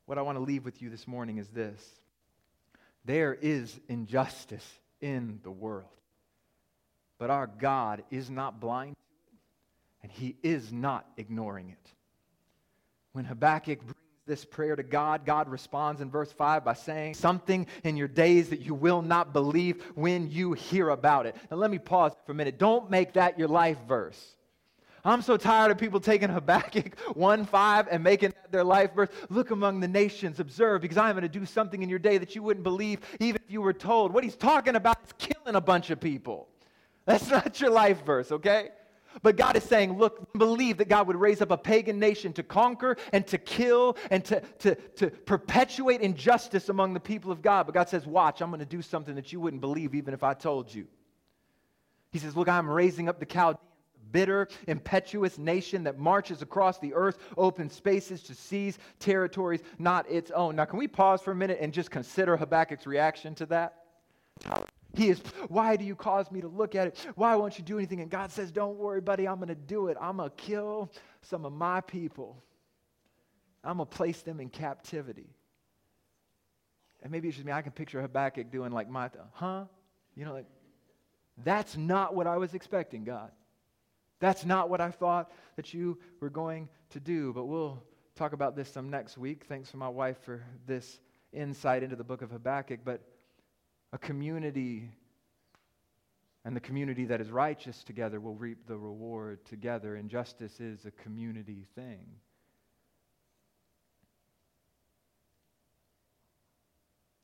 What 0.05 0.17
I 0.17 0.21
want 0.21 0.37
to 0.37 0.43
leave 0.45 0.63
with 0.63 0.81
you 0.81 0.89
this 0.89 1.09
morning 1.09 1.39
is 1.39 1.49
this 1.49 1.85
there 3.03 3.33
is 3.33 3.77
injustice 3.89 4.79
in 5.01 5.41
the 5.43 5.51
world, 5.51 5.89
but 7.19 7.29
our 7.29 7.47
God 7.47 8.05
is 8.11 8.29
not 8.29 8.61
blind 8.61 8.95
and 10.05 10.11
he 10.11 10.35
is 10.43 10.71
not 10.71 11.03
ignoring 11.17 11.71
it. 11.71 11.93
When 13.13 13.25
Habakkuk 13.25 13.79
brings 13.79 13.95
this 14.27 14.45
prayer 14.45 14.75
to 14.75 14.83
God, 14.83 15.25
God 15.25 15.49
responds 15.49 15.99
in 15.99 16.11
verse 16.11 16.31
5 16.31 16.63
by 16.63 16.73
saying, 16.73 17.15
Something 17.15 17.65
in 17.83 17.97
your 17.97 18.07
days 18.07 18.49
that 18.49 18.61
you 18.61 18.75
will 18.75 19.01
not 19.01 19.33
believe 19.33 19.81
when 19.95 20.29
you 20.29 20.53
hear 20.53 20.89
about 20.89 21.25
it. 21.25 21.35
Now, 21.49 21.57
let 21.57 21.71
me 21.71 21.79
pause 21.79 22.11
for 22.23 22.33
a 22.33 22.35
minute. 22.35 22.59
Don't 22.59 22.91
make 22.91 23.13
that 23.13 23.39
your 23.39 23.47
life 23.47 23.79
verse. 23.87 24.35
I'm 25.03 25.23
so 25.23 25.37
tired 25.37 25.71
of 25.71 25.79
people 25.79 25.99
taking 25.99 26.29
Habakkuk 26.29 26.99
1 27.15 27.45
5 27.45 27.87
and 27.89 28.03
making 28.03 28.29
that 28.29 28.51
their 28.51 28.63
life 28.63 28.93
verse. 28.93 29.09
Look 29.31 29.49
among 29.49 29.79
the 29.79 29.87
nations, 29.87 30.39
observe, 30.39 30.83
because 30.83 30.97
I'm 30.97 31.13
going 31.13 31.23
to 31.23 31.39
do 31.39 31.47
something 31.47 31.81
in 31.81 31.89
your 31.89 31.97
day 31.97 32.19
that 32.19 32.35
you 32.35 32.43
wouldn't 32.43 32.63
believe, 32.63 32.99
even 33.19 33.41
if 33.43 33.51
you 33.51 33.59
were 33.59 33.73
told. 33.73 34.13
What 34.13 34.23
he's 34.23 34.35
talking 34.35 34.75
about 34.75 34.99
is 35.03 35.13
killing 35.17 35.55
a 35.55 35.61
bunch 35.61 35.89
of 35.89 35.99
people. 35.99 36.47
That's 37.05 37.27
not 37.31 37.59
your 37.59 37.71
life 37.71 38.05
verse, 38.05 38.31
okay? 38.31 38.69
But 39.21 39.37
God 39.37 39.55
is 39.55 39.63
saying, 39.63 39.97
look, 39.97 40.31
believe 40.33 40.77
that 40.77 40.89
God 40.89 41.07
would 41.07 41.15
raise 41.15 41.41
up 41.41 41.51
a 41.51 41.57
pagan 41.57 41.99
nation 41.99 42.33
to 42.33 42.43
conquer 42.43 42.97
and 43.13 43.25
to 43.27 43.37
kill 43.37 43.97
and 44.11 44.23
to, 44.25 44.41
to, 44.59 44.75
to 44.75 45.09
perpetuate 45.09 46.01
injustice 46.01 46.69
among 46.69 46.93
the 46.93 46.99
people 46.99 47.31
of 47.31 47.41
God. 47.41 47.65
But 47.65 47.75
God 47.75 47.89
says, 47.89 48.05
watch, 48.05 48.41
I'm 48.41 48.49
going 48.49 48.59
to 48.59 48.65
do 48.65 48.81
something 48.81 49.15
that 49.15 49.31
you 49.31 49.39
wouldn't 49.39 49.61
believe 49.61 49.95
even 49.95 50.13
if 50.13 50.23
I 50.23 50.33
told 50.33 50.73
you. 50.73 50.87
He 52.11 52.19
says, 52.19 52.35
look, 52.35 52.47
I'm 52.47 52.69
raising 52.69 53.09
up 53.09 53.19
the 53.19 53.25
Chaldeans 53.25 53.59
bitter, 54.11 54.47
impetuous 54.67 55.37
nation 55.37 55.83
that 55.83 55.99
marches 55.99 56.41
across 56.41 56.79
the 56.79 56.93
earth, 56.93 57.17
open 57.37 57.69
spaces 57.69 58.23
to 58.23 58.33
seize 58.33 58.79
territories 58.99 59.61
not 59.77 60.09
its 60.09 60.31
own. 60.31 60.55
Now, 60.55 60.63
can 60.63 60.79
we 60.79 60.87
pause 60.87 61.21
for 61.21 61.31
a 61.31 61.35
minute 61.35 61.57
and 61.59 61.73
just 61.73 61.91
consider 61.91 62.37
Habakkuk's 62.37 62.87
reaction 62.87 63.35
to 63.35 63.45
that? 63.47 63.83
He 64.95 65.09
is, 65.09 65.19
why 65.47 65.75
do 65.75 65.85
you 65.85 65.95
cause 65.95 66.31
me 66.31 66.41
to 66.41 66.47
look 66.47 66.73
at 66.75 66.87
it? 66.87 67.07
Why 67.15 67.35
won't 67.35 67.57
you 67.57 67.63
do 67.63 67.77
anything? 67.77 68.01
And 68.01 68.09
God 68.09 68.31
says, 68.31 68.51
don't 68.51 68.77
worry, 68.77 69.01
buddy, 69.01 69.27
I'm 69.27 69.37
going 69.37 69.49
to 69.49 69.55
do 69.55 69.87
it. 69.87 69.97
I'm 69.99 70.17
going 70.17 70.29
to 70.29 70.35
kill 70.35 70.91
some 71.21 71.45
of 71.45 71.53
my 71.53 71.81
people. 71.81 72.41
I'm 73.63 73.77
going 73.77 73.89
to 73.89 73.95
place 73.95 74.21
them 74.21 74.39
in 74.39 74.49
captivity. 74.49 75.29
And 77.01 77.11
maybe 77.11 77.27
it's 77.27 77.37
just 77.37 77.45
me. 77.45 77.51
I 77.51 77.61
can 77.61 77.71
picture 77.71 78.01
Habakkuk 78.01 78.51
doing 78.51 78.71
like 78.71 78.89
my, 78.89 79.09
huh? 79.33 79.65
You 80.15 80.25
know, 80.25 80.33
like, 80.33 80.47
that's 81.43 81.75
not 81.75 82.15
what 82.15 82.27
I 82.27 82.37
was 82.37 82.53
expecting, 82.53 83.03
God. 83.03 83.31
That's 84.19 84.45
not 84.45 84.69
what 84.69 84.79
I 84.79 84.91
thought 84.91 85.31
that 85.57 85.73
you 85.73 85.99
were 86.21 86.29
going 86.29 86.69
to 86.91 86.99
do, 86.99 87.33
but 87.33 87.45
we'll 87.45 87.83
talk 88.15 88.31
about 88.31 88.55
this 88.55 88.71
some 88.71 88.89
next 88.89 89.17
week. 89.17 89.43
Thanks 89.49 89.69
for 89.69 89.77
my 89.77 89.89
wife 89.89 90.17
for 90.23 90.41
this 90.65 90.99
insight 91.33 91.83
into 91.83 91.97
the 91.97 92.03
book 92.03 92.21
of 92.21 92.31
Habakkuk. 92.31 92.79
But 92.85 93.01
a 93.95 93.97
community 93.97 94.89
and 96.43 96.53
the 96.53 96.59
community 96.59 97.05
that 97.05 97.21
is 97.21 97.31
righteous 97.31 97.81
together 97.85 98.19
will 98.19 98.35
reap 98.35 98.67
the 98.67 98.75
reward 98.75 99.43
together, 99.45 99.95
and 99.95 100.09
justice 100.09 100.59
is 100.59 100.85
a 100.85 100.91
community 100.91 101.65
thing. 101.75 102.05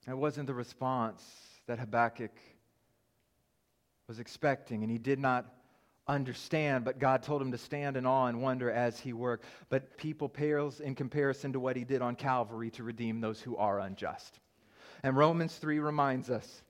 It 0.07 0.17
wasn't 0.17 0.47
the 0.47 0.53
response 0.53 1.21
that 1.67 1.77
Habakkuk 1.77 2.31
was 4.07 4.19
expecting, 4.19 4.81
and 4.81 4.89
he 4.89 4.97
did 4.97 5.19
not 5.19 5.53
understand, 6.07 6.85
but 6.85 6.99
God 6.99 7.21
told 7.21 7.41
him 7.41 7.51
to 7.51 7.57
stand 7.57 7.97
in 7.97 8.05
awe 8.05 8.27
and 8.27 8.41
wonder 8.41 8.71
as 8.71 8.97
he 8.97 9.11
worked. 9.11 9.43
But 9.67 9.97
people 9.97 10.29
pales 10.29 10.79
in 10.79 10.95
comparison 10.95 11.51
to 11.51 11.59
what 11.59 11.75
he 11.75 11.83
did 11.83 12.01
on 12.01 12.15
Calvary 12.15 12.71
to 12.71 12.83
redeem 12.83 13.19
those 13.19 13.41
who 13.41 13.57
are 13.57 13.81
unjust. 13.81 14.39
And 15.03 15.17
Romans 15.17 15.55
3 15.55 15.79
reminds 15.79 16.29
us 16.29 16.61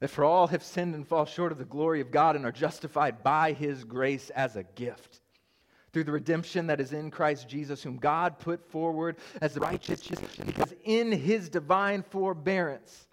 that 0.00 0.08
for 0.08 0.24
all 0.24 0.48
have 0.48 0.62
sinned 0.62 0.94
and 0.94 1.06
fall 1.06 1.24
short 1.24 1.52
of 1.52 1.58
the 1.58 1.64
glory 1.64 2.00
of 2.00 2.10
God 2.10 2.36
and 2.36 2.44
are 2.44 2.52
justified 2.52 3.22
by 3.22 3.52
his 3.52 3.84
grace 3.84 4.30
as 4.30 4.56
a 4.56 4.64
gift 4.64 5.20
through 5.92 6.04
the 6.04 6.12
redemption 6.12 6.66
that 6.66 6.80
is 6.80 6.92
in 6.92 7.10
Christ 7.10 7.48
Jesus, 7.48 7.82
whom 7.82 7.98
God 7.98 8.40
put 8.40 8.68
forward 8.68 9.16
as 9.40 9.54
the 9.54 9.60
righteous, 9.60 10.02
because 10.44 10.74
in 10.82 11.12
his 11.12 11.48
divine 11.48 12.02
forbearance, 12.02 13.06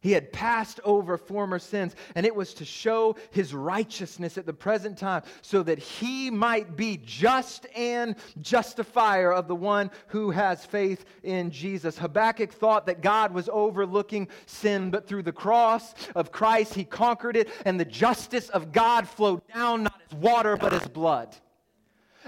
he 0.00 0.12
had 0.12 0.32
passed 0.32 0.78
over 0.84 1.16
former 1.16 1.58
sins, 1.58 1.96
and 2.14 2.24
it 2.24 2.34
was 2.34 2.54
to 2.54 2.64
show 2.64 3.16
his 3.30 3.52
righteousness 3.52 4.38
at 4.38 4.46
the 4.46 4.52
present 4.52 4.96
time, 4.96 5.22
so 5.42 5.62
that 5.64 5.78
he 5.78 6.30
might 6.30 6.76
be 6.76 7.00
just 7.04 7.66
and 7.74 8.14
justifier 8.40 9.32
of 9.32 9.48
the 9.48 9.56
one 9.56 9.90
who 10.06 10.30
has 10.30 10.64
faith 10.64 11.04
in 11.24 11.50
Jesus. 11.50 11.98
Habakkuk 11.98 12.52
thought 12.52 12.86
that 12.86 13.02
God 13.02 13.34
was 13.34 13.48
overlooking 13.52 14.28
sin, 14.46 14.90
but 14.90 15.08
through 15.08 15.24
the 15.24 15.32
cross 15.32 15.94
of 16.14 16.30
Christ, 16.30 16.74
he 16.74 16.84
conquered 16.84 17.36
it, 17.36 17.50
and 17.64 17.78
the 17.78 17.84
justice 17.84 18.48
of 18.50 18.70
God 18.70 19.08
flowed 19.08 19.42
down 19.52 19.82
not 19.82 20.00
as 20.08 20.16
water, 20.16 20.56
but 20.56 20.72
as 20.72 20.86
blood. 20.86 21.34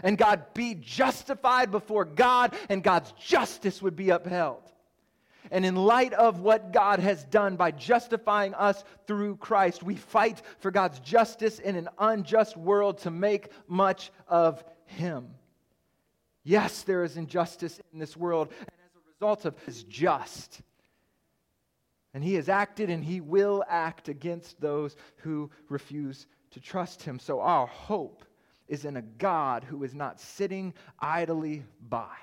And 0.02 0.18
God 0.18 0.54
be 0.54 0.74
justified 0.74 1.70
before 1.70 2.04
God, 2.04 2.54
and 2.68 2.82
God's 2.82 3.12
justice 3.12 3.80
would 3.82 3.96
be 3.96 4.10
upheld. 4.10 4.69
And 5.50 5.66
in 5.66 5.74
light 5.74 6.12
of 6.12 6.40
what 6.40 6.72
God 6.72 7.00
has 7.00 7.24
done 7.24 7.56
by 7.56 7.72
justifying 7.72 8.54
us 8.54 8.84
through 9.06 9.36
Christ, 9.36 9.82
we 9.82 9.96
fight 9.96 10.42
for 10.60 10.70
God's 10.70 11.00
justice 11.00 11.58
in 11.58 11.74
an 11.74 11.88
unjust 11.98 12.56
world 12.56 12.98
to 12.98 13.10
make 13.10 13.48
much 13.66 14.12
of 14.28 14.62
Him. 14.86 15.28
Yes, 16.44 16.82
there 16.82 17.02
is 17.02 17.16
injustice 17.16 17.80
in 17.92 17.98
this 17.98 18.16
world, 18.16 18.48
and 18.60 18.68
as 18.68 18.94
a 18.94 19.12
result 19.12 19.44
of 19.44 19.58
His 19.66 19.82
just. 19.82 20.60
And 22.14 22.22
He 22.22 22.34
has 22.34 22.48
acted 22.48 22.88
and 22.88 23.04
He 23.04 23.20
will 23.20 23.64
act 23.68 24.08
against 24.08 24.60
those 24.60 24.94
who 25.16 25.50
refuse 25.68 26.26
to 26.52 26.60
trust 26.60 27.02
Him. 27.02 27.18
So 27.18 27.40
our 27.40 27.66
hope 27.66 28.24
is 28.68 28.84
in 28.84 28.96
a 28.96 29.02
God 29.02 29.64
who 29.64 29.82
is 29.82 29.94
not 29.94 30.20
sitting 30.20 30.74
idly 31.00 31.64
by 31.88 32.14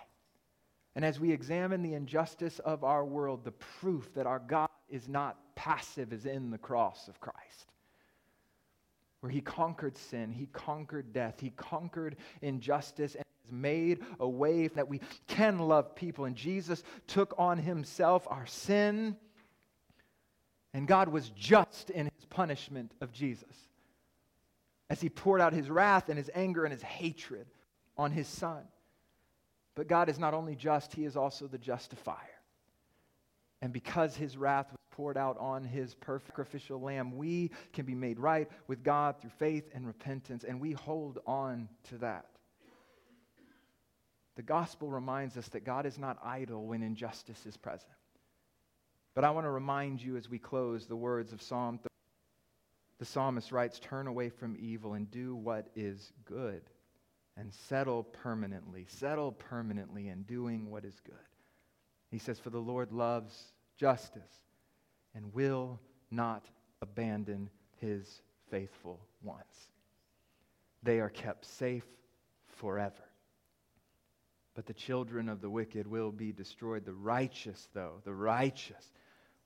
and 0.98 1.06
as 1.06 1.20
we 1.20 1.32
examine 1.32 1.84
the 1.84 1.94
injustice 1.94 2.58
of 2.58 2.84
our 2.84 3.06
world, 3.06 3.44
the 3.44 3.52
proof 3.52 4.12
that 4.16 4.26
our 4.26 4.40
God 4.40 4.68
is 4.90 5.08
not 5.08 5.38
passive 5.54 6.12
is 6.12 6.26
in 6.26 6.50
the 6.50 6.58
cross 6.58 7.08
of 7.08 7.20
Christ. 7.22 7.72
Where 9.20 9.32
he 9.32 9.40
conquered 9.40 9.96
sin, 9.96 10.32
he 10.32 10.48
conquered 10.48 11.14
death, 11.14 11.40
he 11.40 11.52
conquered 11.52 12.16
injustice, 12.42 13.14
and 13.14 13.24
has 13.44 13.52
made 13.52 14.00
a 14.20 14.28
way 14.28 14.70
that 14.70 14.88
we 14.88 15.00
can 15.28 15.60
love 15.60 15.96
people. 15.96 16.26
And 16.26 16.36
Jesus 16.36 16.82
took 17.06 17.36
on 17.38 17.60
himself 17.60 18.26
our 18.28 18.48
sin, 18.48 19.16
and 20.74 20.88
God 20.88 21.10
was 21.10 21.30
just 21.30 21.92
in 21.92 22.06
his 22.06 22.26
punishment 22.26 22.92
of 23.02 23.12
Jesus 23.12 23.56
as 24.90 25.00
he 25.00 25.10
poured 25.10 25.42
out 25.42 25.54
his 25.54 25.70
wrath 25.70 26.10
and 26.10 26.18
his 26.18 26.32
anger 26.34 26.64
and 26.66 26.74
his 26.74 26.82
hatred 26.82 27.46
on 28.00 28.12
his 28.12 28.28
son. 28.28 28.64
But 29.78 29.88
God 29.88 30.10
is 30.10 30.18
not 30.18 30.34
only 30.34 30.56
just, 30.56 30.92
He 30.92 31.06
is 31.06 31.16
also 31.16 31.46
the 31.46 31.60
justifier. 31.60 32.18
And 33.62 33.72
because 33.72 34.16
His 34.16 34.36
wrath 34.36 34.72
was 34.72 34.80
poured 34.90 35.18
out 35.18 35.38
on 35.38 35.64
His 35.64 35.94
perfect 35.94 36.32
sacrificial 36.32 36.82
lamb, 36.82 37.16
we 37.16 37.52
can 37.74 37.86
be 37.86 37.94
made 37.94 38.20
right 38.20 38.50
with 38.66 38.82
God 38.82 39.22
through 39.22 39.30
faith 39.38 39.70
and 39.76 39.86
repentance, 39.86 40.44
and 40.44 40.60
we 40.60 40.72
hold 40.72 41.20
on 41.28 41.70
to 41.90 42.00
that. 42.00 42.26
The 44.36 44.42
gospel 44.42 44.90
reminds 44.90 45.38
us 45.38 45.48
that 45.50 45.64
God 45.64 45.86
is 45.86 46.00
not 46.00 46.18
idle 46.24 46.66
when 46.66 46.82
injustice 46.82 47.46
is 47.46 47.56
present. 47.56 47.92
But 49.14 49.26
I 49.26 49.30
want 49.30 49.46
to 49.46 49.52
remind 49.52 50.02
you 50.02 50.18
as 50.18 50.28
we 50.28 50.40
close 50.40 50.88
the 50.88 50.96
words 50.96 51.34
of 51.34 51.42
Psalm 51.42 51.78
30. 51.78 51.88
The 52.98 53.06
psalmist 53.06 53.52
writes, 53.52 53.78
Turn 53.78 54.08
away 54.08 54.30
from 54.30 54.58
evil 54.60 54.94
and 54.94 55.10
do 55.12 55.36
what 55.36 55.70
is 55.76 56.14
good 56.26 56.64
and 57.38 57.54
settle 57.54 58.04
permanently. 58.04 58.86
Settle 58.90 59.32
permanently 59.32 60.10
in 60.10 60.24
doing 60.24 60.70
what 60.70 60.84
is 60.84 61.00
good. 61.06 61.16
He 62.10 62.18
says, 62.18 62.40
For 62.40 62.50
the 62.50 62.60
Lord 62.60 62.92
loves 62.92 63.54
justice 63.78 64.42
and 65.14 65.34
will 65.34 65.80
not 66.10 66.46
abandon 66.82 67.50
his 67.78 68.22
faithful 68.50 69.00
ones. 69.22 69.72
They 70.84 71.00
are 71.00 71.10
kept 71.10 71.46
safe 71.46 71.86
forever. 72.58 72.94
But 74.56 74.66
the 74.66 74.74
children 74.74 75.30
of 75.30 75.42
the 75.42 75.50
wicked 75.50 75.86
will 75.86 76.12
be 76.12 76.32
destroyed. 76.32 76.86
The 76.86 76.94
righteous, 76.94 77.68
though, 77.74 78.02
the 78.06 78.14
righteous 78.14 78.92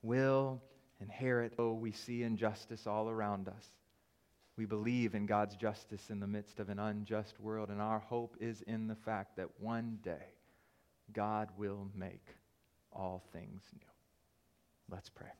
will 0.02 0.62
inherit. 1.00 1.52
Oh, 1.58 1.74
we 1.74 1.92
see 1.92 2.22
injustice 2.22 2.86
all 2.86 3.10
around 3.10 3.48
us. 3.48 3.70
We 4.56 4.66
believe 4.66 5.14
in 5.14 5.26
God's 5.26 5.56
justice 5.56 6.10
in 6.10 6.20
the 6.20 6.26
midst 6.26 6.60
of 6.60 6.68
an 6.68 6.78
unjust 6.78 7.40
world, 7.40 7.70
and 7.70 7.80
our 7.80 8.00
hope 8.00 8.36
is 8.40 8.62
in 8.62 8.86
the 8.86 8.94
fact 8.94 9.36
that 9.36 9.48
one 9.58 9.98
day 10.02 10.34
God 11.12 11.48
will 11.56 11.88
make 11.94 12.26
all 12.92 13.22
things 13.32 13.62
new. 13.72 14.94
Let's 14.94 15.08
pray. 15.08 15.30